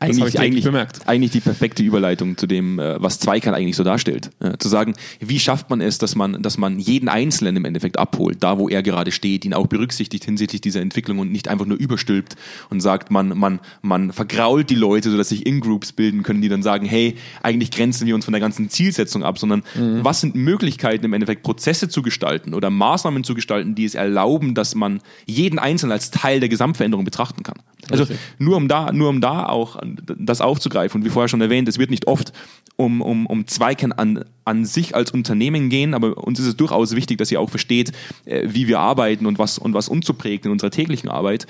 [0.00, 1.00] Das habe ich eigentlich, eigentlich, bemerkt.
[1.06, 4.30] eigentlich die perfekte Überleitung zu dem, äh, was Zweikern eigentlich so darstellt.
[4.42, 7.98] Ja, zu sagen, wie schafft man es, dass man, dass man jeden Einzelnen im Endeffekt
[7.98, 11.66] abholt, da wo er gerade steht, ihn auch berücksichtigt hinsichtlich dieser Entwicklung und nicht einfach
[11.66, 12.36] nur überstülpt
[12.70, 16.62] und sagt, man, man, man vergrault die Leute, sodass sich In-Groups bilden können, die dann
[16.62, 21.04] sagen, hey, eigentlich grenzen wir uns von der ganzen Zielsetzung ab, sondern was sind Möglichkeiten
[21.04, 25.58] im Endeffekt Prozesse zu gestalten oder Maßnahmen zu gestalten, die es erlauben, dass man jeden
[25.58, 27.56] Einzelnen als Teil der Gesamtveränderung betrachten kann.
[27.90, 28.18] Also Richtig.
[28.38, 29.78] nur um da, nur um da auch
[30.18, 32.32] das aufzugreifen und wie vorher schon erwähnt, es wird nicht oft
[32.76, 36.96] um, um, um Zweikern an, an sich als Unternehmen gehen, aber uns ist es durchaus
[36.96, 37.92] wichtig, dass ihr auch versteht,
[38.24, 41.46] äh, wie wir arbeiten und was, und was uns so prägt in unserer täglichen Arbeit.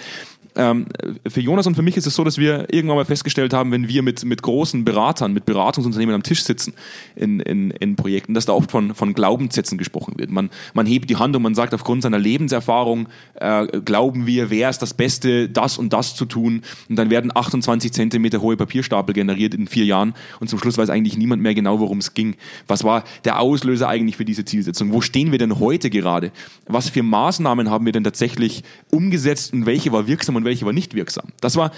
[0.57, 0.87] Ähm,
[1.29, 3.89] für Jonas und für mich ist es so, dass wir irgendwann mal festgestellt haben, wenn
[3.89, 6.75] wir mit, mit großen Beratern, mit Beratungsunternehmen am Tisch sitzen
[7.17, 10.31] in, in, in Projekten, dass da oft von, von Glaubenssätzen gesprochen wird.
[10.31, 14.71] Man, man hebt die Hand und man sagt, aufgrund seiner Lebenserfahrung äh, glauben wir, wäre
[14.71, 16.63] es das Beste, das und das zu tun.
[16.89, 20.91] Und dann werden 28 Zentimeter hohe Papierstapel generiert in vier Jahren und zum Schluss weiß
[20.91, 22.37] eigentlich niemand mehr genau, worum es ging.
[22.69, 24.93] Was war der Auslöser eigentlich für diese Zielsetzung?
[24.93, 26.31] Wo stehen wir denn heute gerade?
[26.67, 30.73] Was für Maßnahmen haben wir denn tatsächlich umgesetzt und welche war wirksam und welche war
[30.73, 31.29] nicht wirksam?
[31.41, 31.73] Das war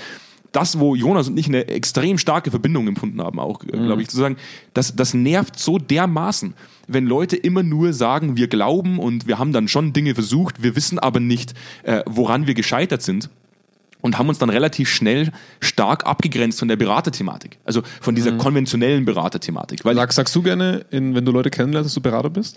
[0.52, 4.09] das, wo Jonas und ich eine extrem starke Verbindung empfunden haben, auch, äh, glaube ich,
[4.09, 4.37] zu sagen,
[4.72, 6.55] das, das nervt so dermaßen,
[6.88, 10.74] wenn Leute immer nur sagen, wir glauben und wir haben dann schon Dinge versucht, wir
[10.76, 13.29] wissen aber nicht, äh, woran wir gescheitert sind
[14.00, 19.05] und haben uns dann relativ schnell stark abgegrenzt von der Beraterthematik, also von dieser konventionellen
[19.05, 22.57] Beraterthematik, weil Sag, sagst du gerne, in, wenn du Leute kennenlernst, dass du Berater bist?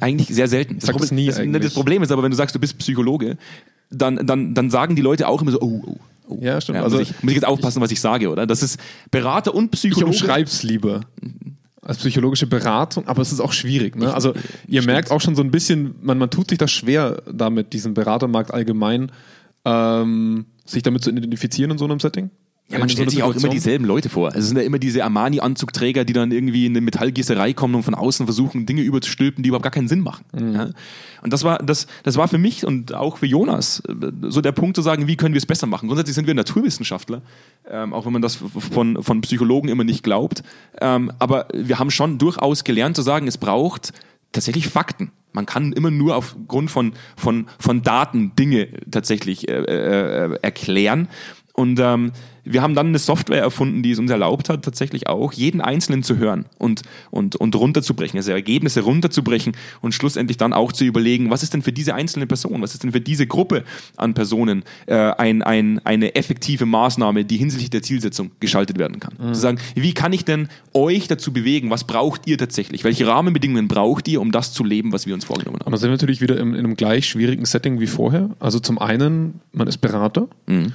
[0.00, 0.80] eigentlich sehr selten.
[0.80, 1.62] Sag das nie das, eigentlich.
[1.62, 3.36] das Problem ist aber, wenn du sagst, du bist Psychologe,
[3.90, 5.96] dann, dann, dann sagen die Leute auch immer so, oh, oh,
[6.28, 6.38] oh.
[6.40, 6.78] Ja, stimmt.
[6.78, 8.46] also Also muss ich, muss ich jetzt aufpassen, was ich sage, oder?
[8.46, 8.78] Das ist
[9.10, 10.06] Berater und Ich Psychologe.
[10.06, 11.02] umschreib's lieber.
[11.80, 13.96] Als psychologische Beratung, aber es ist auch schwierig.
[13.96, 14.12] Ne?
[14.12, 14.34] Also
[14.66, 17.94] ihr merkt auch schon so ein bisschen, man, man tut sich das schwer damit, diesen
[17.94, 19.10] Beratermarkt allgemein,
[19.64, 22.30] ähm, sich damit zu identifizieren in so einem Setting.
[22.70, 24.26] Ja, man stellt sich auch immer dieselben Leute vor.
[24.26, 27.82] Also es sind ja immer diese Armani-Anzugträger, die dann irgendwie in eine Metallgießerei kommen und
[27.82, 30.26] von außen versuchen, Dinge überzustülpen, die überhaupt gar keinen Sinn machen.
[30.38, 30.54] Mhm.
[30.54, 30.70] Ja?
[31.22, 34.52] Und das war, das, das war für mich und auch für Jonas äh, so der
[34.52, 35.88] Punkt zu sagen, wie können wir es besser machen.
[35.88, 37.22] Grundsätzlich sind wir Naturwissenschaftler,
[37.70, 40.42] ähm, auch wenn man das von, von Psychologen immer nicht glaubt.
[40.78, 43.94] Ähm, aber wir haben schon durchaus gelernt zu sagen, es braucht
[44.32, 45.10] tatsächlich Fakten.
[45.32, 51.08] Man kann immer nur aufgrund von, von, von Daten Dinge tatsächlich äh, äh, erklären.
[51.54, 52.12] Und ähm,
[52.48, 56.02] wir haben dann eine Software erfunden, die es uns erlaubt hat, tatsächlich auch jeden Einzelnen
[56.02, 61.30] zu hören und, und, und runterzubrechen, also Ergebnisse runterzubrechen und schlussendlich dann auch zu überlegen,
[61.30, 63.64] was ist denn für diese einzelne Person, was ist denn für diese Gruppe
[63.96, 69.14] an Personen äh, ein, ein, eine effektive Maßnahme, die hinsichtlich der Zielsetzung geschaltet werden kann.
[69.18, 69.34] Mhm.
[69.34, 72.84] Zu sagen, wie kann ich denn euch dazu bewegen, was braucht ihr tatsächlich?
[72.84, 75.66] Welche Rahmenbedingungen braucht ihr, um das zu leben, was wir uns vorgenommen haben?
[75.66, 78.30] Und da sind wir natürlich wieder in, in einem gleich schwierigen Setting wie vorher.
[78.38, 80.28] Also zum einen, man ist Berater.
[80.46, 80.72] Mhm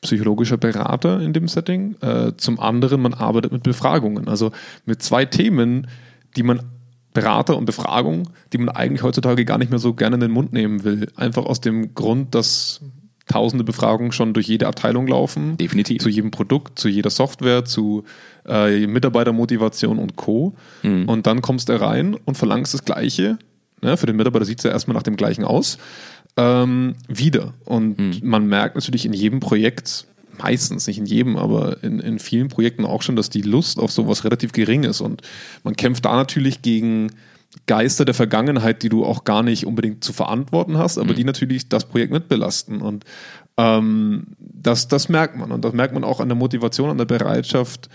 [0.00, 1.96] psychologischer Berater in dem Setting.
[2.00, 4.28] Äh, zum anderen, man arbeitet mit Befragungen.
[4.28, 4.52] Also
[4.84, 5.88] mit zwei Themen,
[6.36, 6.60] die man
[7.14, 10.52] Berater und Befragung, die man eigentlich heutzutage gar nicht mehr so gerne in den Mund
[10.52, 11.08] nehmen will.
[11.16, 12.80] Einfach aus dem Grund, dass
[13.26, 15.56] tausende Befragungen schon durch jede Abteilung laufen.
[15.56, 16.02] Definitiv.
[16.02, 18.04] Zu jedem Produkt, zu jeder Software, zu
[18.46, 20.54] äh, Mitarbeitermotivation und Co.
[20.82, 21.08] Mhm.
[21.08, 23.38] Und dann kommst du rein und verlangst das Gleiche.
[23.82, 23.96] Ne?
[23.96, 25.78] Für den Mitarbeiter sieht es ja erstmal nach dem Gleichen aus
[26.38, 27.52] ähm, wieder.
[27.64, 28.20] Und hm.
[28.22, 30.06] man merkt natürlich in jedem Projekt,
[30.38, 33.90] meistens, nicht in jedem, aber in, in vielen Projekten auch schon, dass die Lust auf
[33.90, 35.00] sowas relativ gering ist.
[35.00, 35.22] Und
[35.64, 37.10] man kämpft da natürlich gegen
[37.66, 41.16] Geister der Vergangenheit, die du auch gar nicht unbedingt zu verantworten hast, aber mhm.
[41.16, 42.82] die natürlich das Projekt mitbelasten.
[42.82, 43.04] Und
[43.56, 45.50] ähm, das, das merkt man.
[45.50, 47.88] Und das merkt man auch an der Motivation, an der Bereitschaft,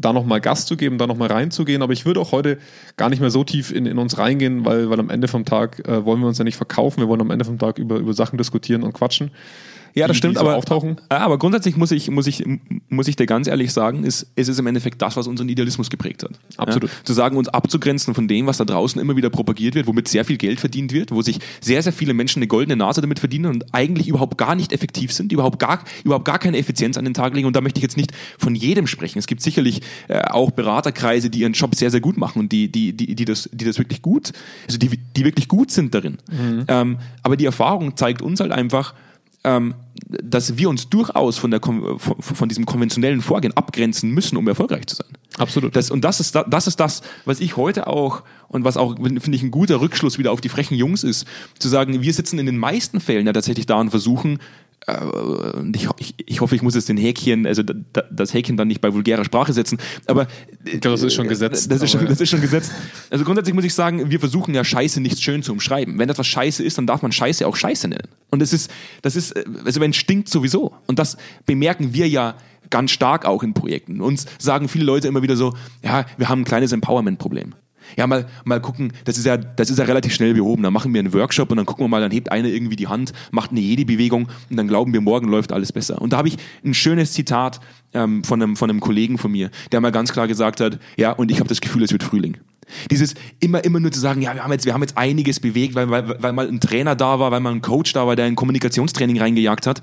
[0.00, 1.82] da nochmal Gas zu geben, da nochmal reinzugehen.
[1.82, 2.58] Aber ich würde auch heute
[2.96, 5.86] gar nicht mehr so tief in, in uns reingehen, weil, weil am Ende vom Tag
[5.88, 7.00] äh, wollen wir uns ja nicht verkaufen.
[7.00, 9.30] Wir wollen am Ende vom Tag über, über Sachen diskutieren und quatschen.
[9.94, 11.00] Ja, das die, stimmt, die so aber, auftauchen.
[11.08, 12.44] aber grundsätzlich muss ich, muss, ich,
[12.88, 15.90] muss ich dir ganz ehrlich sagen, ist, ist es im Endeffekt das, was unseren Idealismus
[15.90, 16.32] geprägt hat.
[16.56, 16.90] Absolut.
[16.90, 16.96] Ja?
[17.04, 20.24] Zu sagen, uns abzugrenzen von dem, was da draußen immer wieder propagiert wird, womit sehr
[20.24, 23.46] viel Geld verdient wird, wo sich sehr, sehr viele Menschen eine goldene Nase damit verdienen
[23.46, 27.14] und eigentlich überhaupt gar nicht effektiv sind, überhaupt gar, überhaupt gar keine Effizienz an den
[27.14, 27.46] Tag legen.
[27.46, 29.18] Und da möchte ich jetzt nicht von jedem sprechen.
[29.18, 32.70] Es gibt sicherlich äh, auch Beraterkreise, die ihren Job sehr, sehr gut machen und die,
[32.70, 34.32] die, die, die, das, die das wirklich gut,
[34.66, 36.18] also die, die wirklich gut sind darin.
[36.30, 36.64] Mhm.
[36.68, 38.94] Ähm, aber die Erfahrung zeigt uns halt einfach,
[39.44, 39.74] ähm,
[40.04, 44.86] dass wir uns durchaus von, der, von, von, diesem konventionellen Vorgehen abgrenzen müssen, um erfolgreich
[44.86, 45.06] zu sein.
[45.38, 45.76] Absolut.
[45.76, 49.34] Das, und das ist, das ist das, was ich heute auch, und was auch, finde
[49.34, 51.26] ich, ein guter Rückschluss wieder auf die frechen Jungs ist,
[51.58, 54.40] zu sagen, wir sitzen in den meisten Fällen ja tatsächlich da und versuchen,
[55.74, 58.92] ich, ich, ich, hoffe, ich muss jetzt den Häkchen, also das Häkchen dann nicht bei
[58.92, 60.26] vulgärer Sprache setzen, aber
[60.64, 61.70] ich glaube, das ist schon gesetzt.
[61.70, 62.72] Das ist schon, das ist schon gesetzt.
[63.10, 65.98] Also grundsätzlich muss ich sagen, wir versuchen ja Scheiße nicht schön zu umschreiben.
[65.98, 68.08] Wenn etwas Scheiße ist, dann darf man Scheiße auch Scheiße nennen.
[68.30, 68.70] Und es ist,
[69.02, 70.72] das ist, also wenn es stinkt sowieso.
[70.86, 71.16] Und das
[71.46, 72.36] bemerken wir ja
[72.70, 74.00] ganz stark auch in Projekten.
[74.00, 77.54] Uns sagen viele Leute immer wieder so, ja, wir haben ein kleines Empowerment-Problem
[77.96, 80.62] ja, mal, mal gucken, das ist ja, das ist ja relativ schnell behoben.
[80.62, 82.88] Dann machen wir einen Workshop und dann gucken wir mal, dann hebt einer irgendwie die
[82.88, 86.00] Hand, macht eine Jedi-Bewegung und dann glauben wir, morgen läuft alles besser.
[86.00, 87.60] Und da habe ich ein schönes Zitat
[87.92, 91.12] ähm, von, einem, von einem Kollegen von mir, der mal ganz klar gesagt hat, ja,
[91.12, 92.36] und ich habe das Gefühl, es wird Frühling.
[92.90, 95.74] Dieses immer, immer nur zu sagen, ja, wir haben jetzt, wir haben jetzt einiges bewegt,
[95.74, 98.26] weil, weil, weil mal ein Trainer da war, weil mal ein Coach da war, der
[98.26, 99.80] ein Kommunikationstraining reingejagt hat.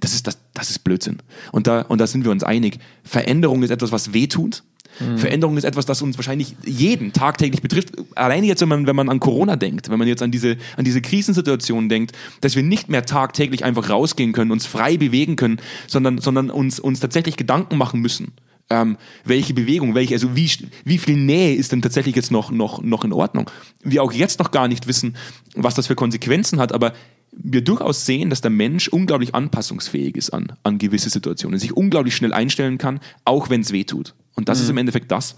[0.00, 1.18] Das ist, das, das ist Blödsinn.
[1.52, 2.78] Und da, und da sind wir uns einig.
[3.04, 4.62] Veränderung ist etwas, was weh tut.
[4.98, 5.18] Mhm.
[5.18, 7.92] Veränderung ist etwas, das uns wahrscheinlich jeden tagtäglich betrifft.
[8.14, 10.84] Alleine jetzt, wenn man, wenn man an Corona denkt, wenn man jetzt an diese, an
[10.84, 15.60] diese Krisensituation denkt, dass wir nicht mehr tagtäglich einfach rausgehen können, uns frei bewegen können,
[15.86, 18.32] sondern, sondern uns, uns tatsächlich Gedanken machen müssen.
[18.72, 20.48] Ähm, welche Bewegung, welche, also wie,
[20.84, 23.50] wie viel Nähe ist denn tatsächlich jetzt noch, noch, noch in Ordnung?
[23.82, 25.16] Wir auch jetzt noch gar nicht wissen,
[25.56, 26.92] was das für Konsequenzen hat, aber
[27.32, 32.16] wir durchaus sehen, dass der Mensch unglaublich anpassungsfähig ist an, an gewisse Situationen, sich unglaublich
[32.16, 34.14] schnell einstellen kann, auch wenn es weh tut.
[34.34, 34.64] Und das mhm.
[34.64, 35.36] ist im Endeffekt das,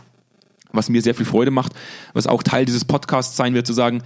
[0.72, 1.72] was mir sehr viel Freude macht,
[2.14, 4.02] was auch Teil dieses Podcasts sein wird, zu sagen,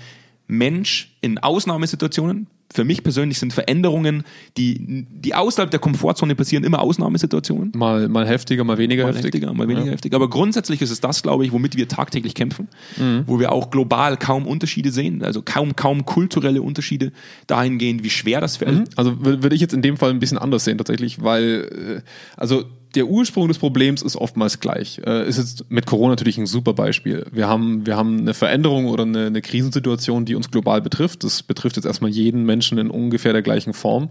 [0.49, 4.25] Mensch in Ausnahmesituationen für mich persönlich sind Veränderungen,
[4.57, 7.73] die, die außerhalb der Komfortzone passieren, immer Ausnahmesituationen.
[7.75, 9.27] Mal, mal heftiger, mal weniger mal heftig.
[9.27, 9.55] heftiger.
[9.55, 9.93] Mal weniger ja.
[9.93, 10.15] heftig.
[10.15, 13.25] Aber grundsätzlich ist es das, glaube ich, womit wir tagtäglich kämpfen, mhm.
[13.27, 17.13] wo wir auch global kaum Unterschiede sehen, also kaum, kaum kulturelle Unterschiede
[17.47, 18.79] dahingehend, wie schwer das fällt.
[18.79, 18.85] Mhm.
[18.97, 22.65] Also würde ich jetzt in dem Fall ein bisschen anders sehen tatsächlich, weil, äh, also
[22.97, 25.01] der Ursprung des Problems ist oftmals gleich.
[25.07, 27.27] Äh, ist jetzt mit Corona natürlich ein super Beispiel.
[27.31, 31.23] Wir haben, wir haben eine Veränderung oder eine, eine Krisensituation, die uns global betrifft.
[31.23, 34.11] Das betrifft jetzt erstmal jeden Menschen in ungefähr der gleichen Form.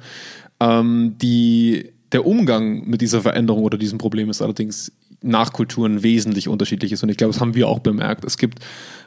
[0.60, 6.48] Ähm, die, der Umgang mit dieser Veränderung oder diesem Problem ist allerdings nach Kulturen wesentlich
[6.48, 7.02] unterschiedlich.
[7.02, 8.24] Und ich glaube, das haben wir auch bemerkt.
[8.24, 8.60] Es gibt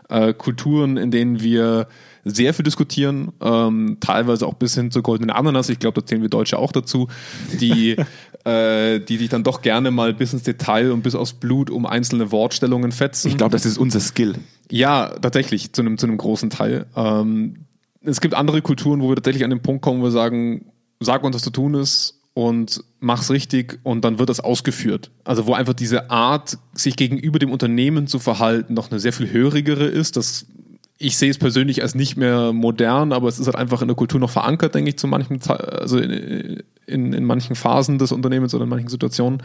[0.09, 1.89] äh, Kulturen, in denen wir
[2.25, 5.69] sehr viel diskutieren, ähm, teilweise auch bis hin zur goldenen Ananas.
[5.69, 7.09] Ich glaube, da zählen wir Deutsche auch dazu,
[7.61, 7.97] die,
[8.45, 11.87] äh, die sich dann doch gerne mal bis ins Detail und bis aufs Blut um
[11.87, 13.29] einzelne Wortstellungen fetzen.
[13.29, 14.35] Ich glaube, das ist unser Skill.
[14.71, 16.87] Ja, tatsächlich, zu einem, zu einem großen Teil.
[16.97, 17.67] Ähm,
[18.03, 20.67] es gibt andere Kulturen, wo wir tatsächlich an den Punkt kommen, wo wir sagen,
[21.01, 25.11] sag uns, was zu tun ist und mach's richtig und dann wird das ausgeführt.
[25.25, 29.33] Also wo einfach diese Art, sich gegenüber dem Unternehmen zu verhalten, noch eine sehr viel
[29.33, 30.17] hörigere ist.
[30.17, 30.47] Das,
[30.99, 33.97] ich sehe es persönlich als nicht mehr modern, aber es ist halt einfach in der
[33.97, 38.55] Kultur noch verankert, denke ich, zu manchen, also in, in, in manchen Phasen des Unternehmens
[38.55, 39.43] oder in manchen Situationen.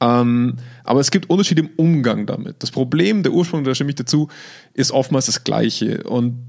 [0.00, 2.62] Ähm, aber es gibt Unterschiede im Umgang damit.
[2.62, 4.28] Das Problem, der Ursprung, da stimme ich dazu,
[4.72, 6.04] ist oftmals das gleiche.
[6.04, 6.46] Und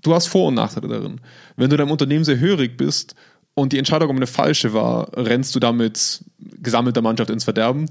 [0.00, 1.20] du hast Vor- und Nachteile darin.
[1.56, 3.16] Wenn du deinem Unternehmen sehr hörig bist
[3.58, 6.24] und die Entscheidung um eine falsche war, rennst du damit
[6.62, 7.86] gesammelter Mannschaft ins Verderben.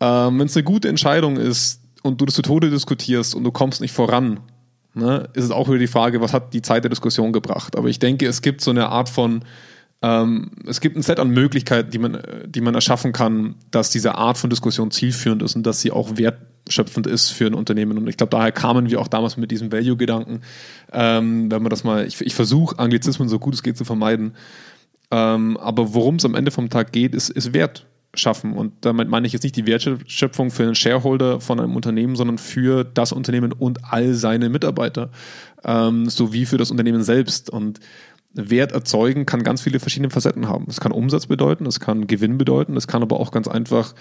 [0.00, 3.50] Ähm, Wenn es eine gute Entscheidung ist und du das zu Tode diskutierst und du
[3.50, 4.40] kommst nicht voran,
[4.94, 7.76] ne, ist es auch wieder die Frage, was hat die Zeit der Diskussion gebracht.
[7.76, 9.44] Aber ich denke, es gibt so eine Art von
[10.02, 14.14] ähm, es gibt ein Set an Möglichkeiten, die man, die man erschaffen kann, dass diese
[14.14, 17.98] Art von Diskussion zielführend ist und dass sie auch wertschöpfend ist für ein Unternehmen.
[17.98, 20.40] Und ich glaube, daher kamen wir auch damals mit diesem Value-Gedanken,
[20.92, 24.34] ähm, wenn man das mal, ich, ich versuche Anglizismen so gut es geht zu vermeiden.
[25.10, 28.54] Ähm, aber worum es am Ende vom Tag geht, ist, ist Wert schaffen.
[28.54, 32.38] Und damit meine ich jetzt nicht die Wertschöpfung für einen Shareholder von einem Unternehmen, sondern
[32.38, 35.10] für das Unternehmen und all seine Mitarbeiter,
[35.64, 37.50] ähm, sowie für das Unternehmen selbst.
[37.50, 37.80] Und
[38.32, 40.66] Wert erzeugen kann ganz viele verschiedene Facetten haben.
[40.68, 43.94] Es kann Umsatz bedeuten, es kann Gewinn bedeuten, es kann aber auch ganz einfach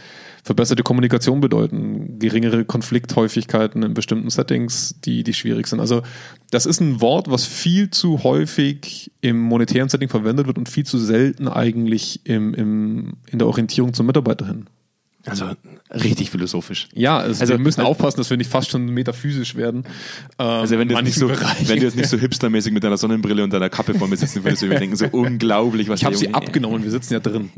[0.43, 5.79] verbesserte Kommunikation bedeuten, geringere Konflikthäufigkeiten in bestimmten Settings, die, die schwierig sind.
[5.79, 6.03] Also
[6.51, 10.85] das ist ein Wort, was viel zu häufig im monetären Setting verwendet wird und viel
[10.85, 14.67] zu selten eigentlich im, im, in der Orientierung zum Mitarbeiter hin.
[15.25, 15.51] Also
[15.91, 16.87] richtig philosophisch.
[16.93, 19.83] Ja, also, also wir müssen aufpassen, dass wir nicht fast schon metaphysisch werden.
[20.37, 22.97] Ähm, also wenn du, jetzt nicht so, wenn du jetzt nicht so hipstermäßig mit deiner
[22.97, 26.15] Sonnenbrille und deiner Kappe vor mir sitzen würdest, wir denken so unglaublich, was Ich habe
[26.15, 27.49] sie abgenommen, wir sitzen ja drin.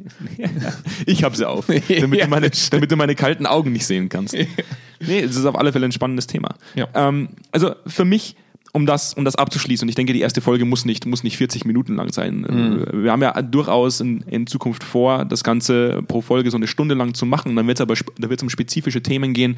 [1.05, 4.33] ich habe sie auf, damit, du meine, damit du meine kalten Augen nicht sehen kannst.
[4.33, 6.55] nee, es ist auf alle Fälle ein spannendes Thema.
[6.73, 6.87] Ja.
[6.95, 8.35] Ähm, also für mich
[8.73, 11.37] um das, um das abzuschließen, und ich denke, die erste Folge muss nicht, muss nicht
[11.37, 12.45] 40 Minuten lang sein.
[12.49, 13.03] Mhm.
[13.03, 16.95] Wir haben ja durchaus in, in Zukunft vor, das Ganze pro Folge so eine Stunde
[16.95, 17.55] lang zu machen.
[17.55, 19.57] Dann wird es aber da wird's um spezifische Themen gehen.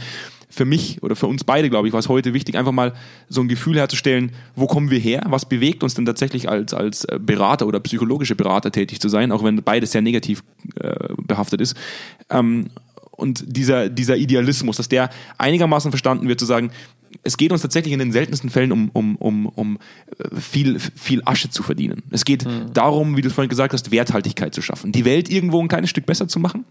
[0.49, 2.93] Für mich oder für uns beide, glaube ich, war es heute wichtig, einfach mal
[3.29, 5.23] so ein Gefühl herzustellen, wo kommen wir her?
[5.27, 9.43] Was bewegt uns denn tatsächlich als, als Berater oder psychologische Berater tätig zu sein, auch
[9.43, 10.43] wenn beides sehr negativ
[10.79, 11.75] äh, behaftet ist.
[12.29, 12.67] Ähm,
[13.11, 16.71] und dieser, dieser Idealismus, dass der einigermaßen verstanden wird, zu sagen,
[17.23, 19.79] es geht uns tatsächlich in den seltensten Fällen um, um, um, um
[20.17, 22.03] äh, viel, viel Asche zu verdienen.
[22.09, 22.73] Es geht mhm.
[22.73, 24.91] darum, wie du vorhin gesagt hast, Werthaltigkeit zu schaffen.
[24.91, 26.65] Die Welt irgendwo ein kleines Stück besser zu machen.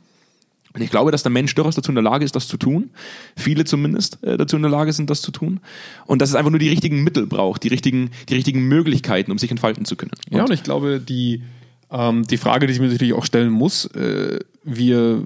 [0.75, 2.91] Und ich glaube, dass der Mensch durchaus dazu in der Lage ist, das zu tun.
[3.37, 5.61] Viele zumindest äh, dazu in der Lage sind, das zu tun.
[6.07, 9.39] Und dass es einfach nur die richtigen Mittel braucht, die richtigen, die richtigen Möglichkeiten, um
[9.39, 10.13] sich entfalten zu können.
[10.31, 11.43] Und ja, und ich glaube, die,
[11.91, 15.25] ähm, die Frage, die ich mir natürlich auch stellen muss, äh, wir,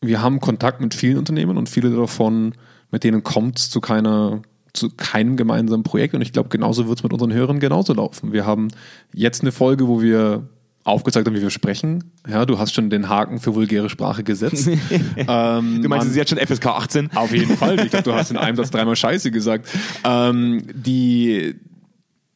[0.00, 2.54] wir haben Kontakt mit vielen Unternehmen und viele davon
[2.90, 6.98] mit denen kommt es zu keiner zu keinem gemeinsamen Projekt und ich glaube, genauso wird
[6.98, 8.32] es mit unseren Hörern genauso laufen.
[8.32, 8.68] Wir haben
[9.12, 10.48] jetzt eine Folge, wo wir
[10.84, 12.12] aufgezeigt haben, wie wir sprechen.
[12.28, 14.68] Ja, du hast schon den Haken für vulgäre Sprache gesetzt.
[15.16, 17.10] ähm, du meinst, es ist jetzt schon FSK 18?
[17.14, 17.78] Auf jeden Fall.
[17.80, 19.68] Ich glaube, du hast in einem Satz dreimal Scheiße gesagt.
[20.04, 21.56] Ähm, die,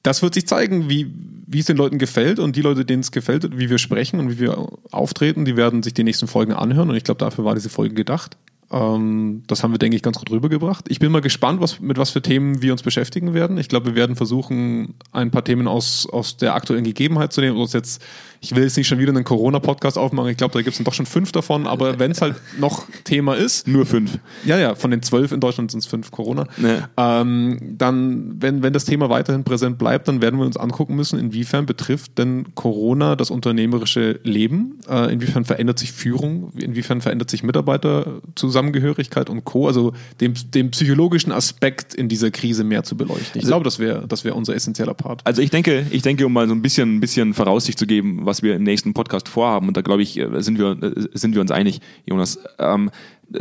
[0.03, 1.13] das wird sich zeigen, wie,
[1.47, 4.31] wie es den Leuten gefällt und die Leute, denen es gefällt, wie wir sprechen und
[4.31, 7.55] wie wir auftreten, die werden sich die nächsten Folgen anhören und ich glaube, dafür war
[7.55, 8.37] diese Folge gedacht.
[8.71, 10.87] Ähm, das haben wir, denke ich, ganz gut rübergebracht.
[10.89, 13.59] Ich bin mal gespannt, was, mit was für Themen wir uns beschäftigen werden.
[13.59, 17.57] Ich glaube, wir werden versuchen, ein paar Themen aus, aus der aktuellen Gegebenheit zu nehmen.
[17.57, 18.03] Uns jetzt,
[18.45, 20.31] ich will jetzt nicht schon wieder einen Corona-Podcast aufmachen.
[20.31, 21.67] Ich glaube, da gibt es doch schon fünf davon.
[21.67, 23.67] Aber wenn es halt noch Thema ist.
[23.67, 24.19] Nur fünf.
[24.45, 26.47] Ja, ja, von den zwölf in Deutschland sind es fünf Corona.
[26.57, 26.79] Nee.
[26.97, 31.19] Ähm, dann, wenn, wenn das Thema weiterhin präsent bleibt, dann werden wir uns angucken müssen,
[31.19, 34.81] inwiefern betrifft denn Corona das unternehmerische Leben?
[34.89, 36.53] Äh, inwiefern verändert sich Führung?
[36.57, 38.55] Inwiefern verändert sich Mitarbeiterzusammenarbeit?
[38.55, 43.33] Zusammengehörigkeit und Co., also dem, dem psychologischen Aspekt in dieser Krise mehr zu beleuchten.
[43.35, 45.23] Ich also, glaube, das wäre das wär unser essentieller Part.
[45.25, 48.21] Also ich denke, ich denke, um mal so ein bisschen, ein bisschen Voraussicht zu geben,
[48.23, 51.35] was wir im nächsten Podcast vorhaben, und da glaube ich, äh, sind wir, äh, sind
[51.35, 52.39] wir uns einig, Jonas.
[52.59, 52.91] Ähm,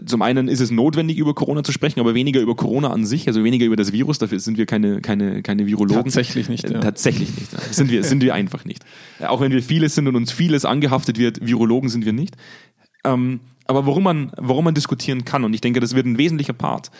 [0.06, 3.27] zum einen ist es notwendig, über Corona zu sprechen, aber weniger über Corona an sich,
[3.27, 4.17] also weniger über das Virus.
[4.17, 6.03] Dafür sind wir keine, keine, keine Virologen.
[6.03, 6.69] Tatsächlich nicht.
[6.69, 6.79] Ja.
[6.79, 7.51] Tatsächlich nicht.
[7.73, 8.84] Sind wir, sind wir einfach nicht.
[9.19, 12.36] Auch wenn wir vieles sind und uns vieles angehaftet wird, Virologen sind wir nicht.
[13.03, 16.53] Ähm, aber worum man, worum man diskutieren kann, und ich denke, das wird ein wesentlicher
[16.53, 16.91] Part,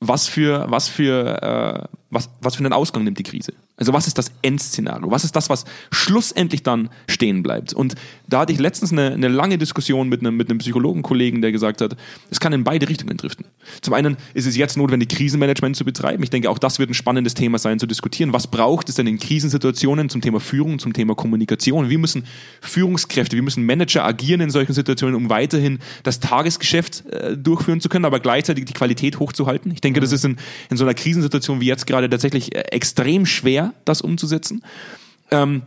[0.00, 3.54] was für, was für, äh, was, was für einen Ausgang nimmt die Krise?
[3.78, 5.10] Also was ist das Endszenario?
[5.10, 7.72] Was ist das, was schlussendlich dann stehen bleibt?
[7.72, 7.94] Und
[8.28, 11.80] da hatte ich letztens eine, eine lange Diskussion mit einem, mit einem Psychologenkollegen, der gesagt
[11.80, 11.96] hat,
[12.30, 13.46] es kann in beide Richtungen driften.
[13.80, 16.22] Zum einen ist es jetzt notwendig, Krisenmanagement zu betreiben.
[16.22, 18.34] Ich denke, auch das wird ein spannendes Thema sein, zu diskutieren.
[18.34, 21.88] Was braucht es denn in Krisensituationen zum Thema Führung, zum Thema Kommunikation?
[21.88, 22.24] Wie müssen
[22.60, 27.88] Führungskräfte, wie müssen Manager agieren in solchen Situationen, um weiterhin das Tagesgeschäft äh, durchführen zu
[27.88, 29.72] können, aber gleichzeitig die Qualität hochzuhalten?
[29.72, 30.36] Ich denke, das ist in,
[30.68, 34.62] in so einer Krisensituation wie jetzt gerade tatsächlich äh, extrem schwer, das umzusetzen.
[35.30, 35.62] Ähm,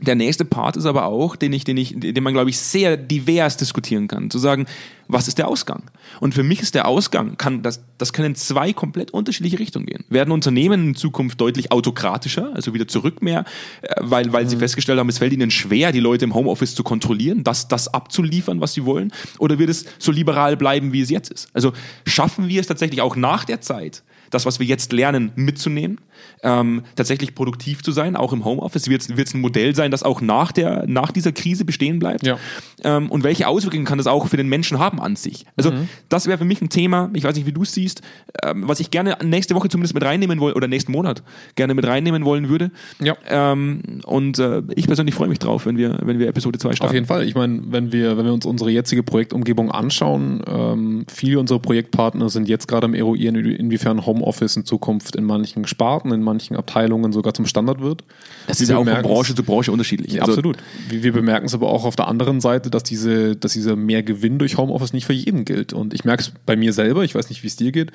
[0.00, 2.96] der nächste Part ist aber auch, den ich, den ich, den man, glaube ich, sehr
[2.96, 4.30] divers diskutieren kann.
[4.30, 4.66] Zu sagen,
[5.08, 5.82] was ist der Ausgang?
[6.20, 10.04] Und für mich ist der Ausgang, kann, das, das können zwei komplett unterschiedliche Richtungen gehen.
[10.08, 13.44] Werden Unternehmen in Zukunft deutlich autokratischer, also wieder zurück mehr,
[13.82, 14.48] äh, weil, weil mhm.
[14.48, 17.92] sie festgestellt haben, es fällt ihnen schwer, die Leute im Homeoffice zu kontrollieren, das, das
[17.92, 19.12] abzuliefern, was sie wollen?
[19.38, 21.48] Oder wird es so liberal bleiben, wie es jetzt ist?
[21.52, 21.72] Also
[22.06, 26.00] schaffen wir es tatsächlich auch nach der Zeit, das, was wir jetzt lernen, mitzunehmen,
[26.42, 28.88] ähm, tatsächlich produktiv zu sein, auch im Homeoffice?
[28.88, 32.26] Wird es ein Modell sein, das auch nach, der, nach dieser Krise bestehen bleibt?
[32.26, 32.38] Ja.
[32.84, 35.44] Ähm, und welche Auswirkungen kann das auch für den Menschen haben an sich?
[35.56, 35.88] Also, mhm.
[36.08, 38.02] das wäre für mich ein Thema, ich weiß nicht, wie du es siehst,
[38.42, 41.22] ähm, was ich gerne nächste Woche zumindest mit reinnehmen wollen oder nächsten Monat
[41.56, 42.70] gerne mit reinnehmen wollen würde.
[43.00, 43.16] Ja.
[43.28, 46.90] Ähm, und äh, ich persönlich freue mich drauf, wenn wir, wenn wir Episode 2 starten.
[46.90, 47.26] Auf jeden Fall.
[47.26, 52.28] Ich meine, wenn wir, wenn wir uns unsere jetzige Projektumgebung anschauen, ähm, viele unserer Projektpartner
[52.28, 57.12] sind jetzt gerade am Eruieren, inwiefern Homeoffice in Zukunft in manchen Sparten, in manchen Abteilungen
[57.12, 58.04] sogar zum Standard wird.
[58.46, 60.12] Das ist ja auch von Branche zu Branche unterschiedlich.
[60.12, 60.58] Ja, also absolut.
[60.88, 64.38] Wir, wir bemerken es aber auch auf der anderen Seite, dass, diese, dass dieser Mehrgewinn
[64.38, 65.72] durch Homeoffice nicht für jeden gilt.
[65.72, 67.92] Und ich merke es bei mir selber, ich weiß nicht, wie es dir geht,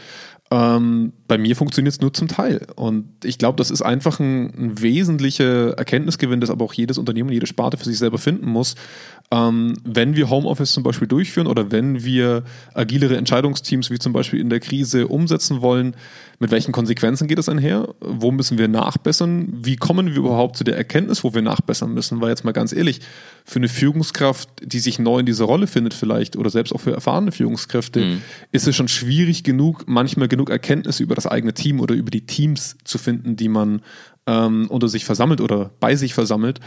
[0.52, 2.68] ähm, bei mir funktioniert es nur zum Teil.
[2.76, 7.32] Und ich glaube, das ist einfach ein, ein wesentlicher Erkenntnisgewinn, das aber auch jedes Unternehmen,
[7.32, 8.76] jede Sparte für sich selber finden muss.
[9.32, 12.44] Ähm, wenn wir Homeoffice zum Beispiel durchführen oder wenn wir
[12.76, 15.96] agilere Entscheidungsteams wie zum Beispiel in der Krise umsetzen wollen,
[16.40, 17.94] mit welchen Konsequenzen geht es einher?
[18.00, 19.48] Wo müssen wir nachbessern?
[19.64, 22.22] Wie kommen wir überhaupt zu der Erkenntnis, wo wir nachbessern müssen?
[22.22, 23.02] Weil jetzt mal ganz ehrlich,
[23.46, 26.92] für eine Führungskraft, die sich neu in dieser Rolle findet vielleicht oder selbst auch für
[26.92, 28.22] erfahrene Führungskräfte, mhm.
[28.52, 32.26] ist es schon schwierig genug, manchmal genug Erkenntnisse über das eigene Team oder über die
[32.26, 33.82] Teams zu finden, die man
[34.28, 36.60] ähm, unter sich versammelt oder bei sich versammelt.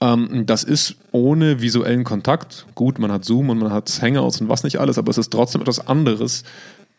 [0.00, 2.66] Ähm, das ist ohne visuellen Kontakt.
[2.74, 5.30] Gut, man hat Zoom und man hat Hangouts und was nicht alles, aber es ist
[5.30, 6.44] trotzdem etwas anderes,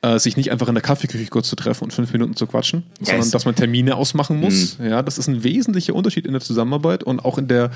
[0.02, 2.84] äh, sich nicht einfach in der Kaffeeküche kurz zu treffen und fünf Minuten zu quatschen,
[3.00, 3.10] yes.
[3.10, 4.80] sondern dass man Termine ausmachen muss.
[4.80, 4.88] Mhm.
[4.88, 7.72] Ja, das ist ein wesentlicher Unterschied in der Zusammenarbeit und auch in der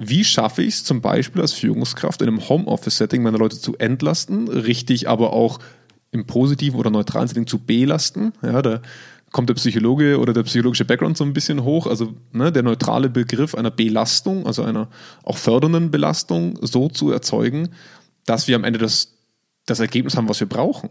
[0.00, 4.46] wie schaffe ich es zum Beispiel als Führungskraft in einem Homeoffice-Setting meine Leute zu entlasten,
[4.46, 5.58] richtig aber auch
[6.12, 8.32] im positiven oder neutralen Setting zu belasten.
[8.40, 8.80] Ja, da
[9.32, 11.86] kommt der Psychologe oder der psychologische Background so ein bisschen hoch.
[11.86, 14.88] Also ne, der neutrale Begriff einer Belastung, also einer
[15.24, 17.70] auch fördernden Belastung, so zu erzeugen,
[18.24, 19.14] dass wir am Ende das,
[19.66, 20.90] das Ergebnis haben, was wir brauchen.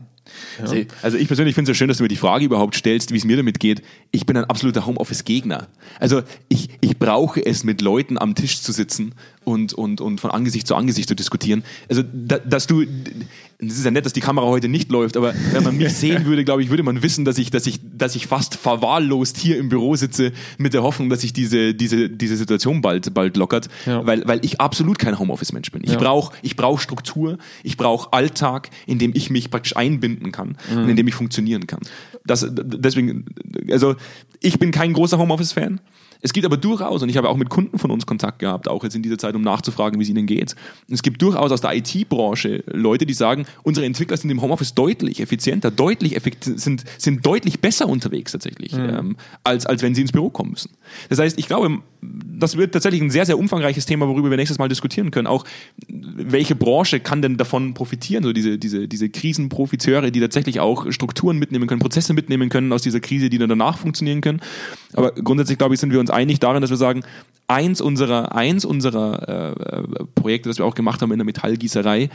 [0.60, 0.84] Ja.
[1.02, 3.18] Also, ich persönlich finde es ja schön, dass du mir die Frage überhaupt stellst, wie
[3.18, 3.82] es mir damit geht.
[4.12, 5.68] Ich bin ein absoluter Homeoffice-Gegner.
[6.00, 9.14] Also ich, ich brauche es, mit Leuten am Tisch zu sitzen
[9.48, 11.64] und, und, und von Angesicht zu Angesicht zu diskutieren.
[11.88, 15.34] Also, da, dass du, es ist ja nett, dass die Kamera heute nicht läuft, aber
[15.54, 18.16] wenn man mich sehen würde, glaube ich, würde man wissen, dass ich, dass ich, dass
[18.16, 22.36] ich fast verwahrlost hier im Büro sitze mit der Hoffnung, dass sich diese, diese, diese
[22.36, 24.06] Situation bald, bald lockert, ja.
[24.06, 25.82] weil, weil ich absolut kein Homeoffice-Mensch bin.
[25.86, 25.98] Ich ja.
[25.98, 30.78] brauche ich brauch Struktur, ich brauche Alltag, in dem ich mich praktisch einbinden kann mhm.
[30.84, 31.80] und in dem ich funktionieren kann.
[32.26, 33.26] Das, deswegen,
[33.72, 33.96] also
[34.42, 35.80] ich bin kein großer Homeoffice-Fan.
[36.22, 38.84] Es gibt aber durchaus, und ich habe auch mit Kunden von uns Kontakt gehabt, auch
[38.84, 40.56] jetzt in dieser Zeit, um nachzufragen, wie es ihnen geht.
[40.90, 45.20] Es gibt durchaus aus der IT-Branche Leute, die sagen, unsere Entwickler sind im Homeoffice deutlich
[45.20, 48.90] effizienter, deutlich effekt sind, sind deutlich besser unterwegs tatsächlich, mhm.
[48.90, 50.72] ähm, als, als wenn sie ins Büro kommen müssen.
[51.10, 54.60] Das heißt, ich glaube, das wird tatsächlich ein sehr, sehr umfangreiches Thema, worüber wir nächstes
[54.60, 55.28] Mal diskutieren können.
[55.28, 55.46] Auch
[56.18, 58.24] welche Branche kann denn davon profitieren?
[58.24, 62.82] So diese, diese, diese Krisenprofiteure, die tatsächlich auch Strukturen mitnehmen können, Prozesse mitnehmen können aus
[62.82, 64.42] dieser Krise, die dann danach funktionieren können.
[64.94, 67.04] Aber grundsätzlich, glaube ich, sind wir uns einig darin, dass wir sagen,
[67.48, 72.10] eins unserer, eins unserer äh, Projekte, das wir auch gemacht haben in der Metallgießerei,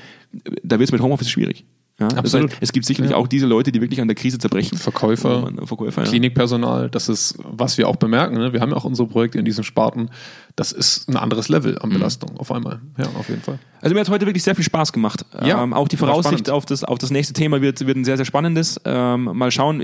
[0.62, 1.64] da wird es mit Homeoffice schwierig.
[2.00, 2.50] Ja, Absolut.
[2.50, 3.16] Das heißt, es gibt sicherlich ja.
[3.16, 4.78] auch diese Leute, die wirklich an der Krise zerbrechen.
[4.78, 8.36] Verkäufer, Verkäufer Klinikpersonal, das ist, was wir auch bemerken.
[8.36, 8.52] Ne?
[8.52, 10.10] Wir haben ja auch unsere Projekte in diesen Sparten.
[10.56, 11.94] Das ist ein anderes Level an mhm.
[11.94, 12.38] Belastung mhm.
[12.38, 12.80] auf einmal.
[12.98, 13.58] Ja, auf jeden Fall.
[13.82, 15.26] Also mir hat heute wirklich sehr viel Spaß gemacht.
[15.44, 18.16] Ja, ähm, auch die Voraussicht auf das, auf das nächste Thema wird, wird ein sehr,
[18.16, 18.80] sehr spannendes.
[18.84, 19.82] Ähm, mal schauen,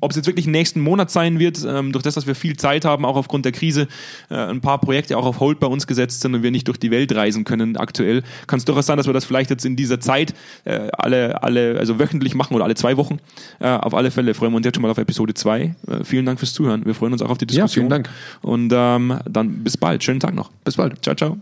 [0.00, 2.86] ob es jetzt wirklich nächsten Monat sein wird, ähm, durch das, dass wir viel Zeit
[2.86, 3.88] haben, auch aufgrund der Krise,
[4.30, 6.78] äh, ein paar Projekte auch auf Hold bei uns gesetzt sind und wir nicht durch
[6.78, 8.22] die Welt reisen können aktuell.
[8.46, 10.32] Kann es durchaus sein, dass wir das vielleicht jetzt in dieser Zeit
[10.64, 13.18] äh, alle, alle, also wöchentlich machen oder alle zwei Wochen.
[13.58, 15.60] Äh, auf alle Fälle freuen wir uns jetzt schon mal auf Episode 2.
[15.60, 16.86] Äh, vielen Dank fürs Zuhören.
[16.86, 17.90] Wir freuen uns auch auf die Diskussion.
[17.90, 18.10] Ja, vielen Dank.
[18.40, 20.04] Und ähm, dann bis bald.
[20.04, 20.50] Schönen Tag noch.
[20.64, 21.02] Bis bald.
[21.02, 21.38] Ciao, ciao.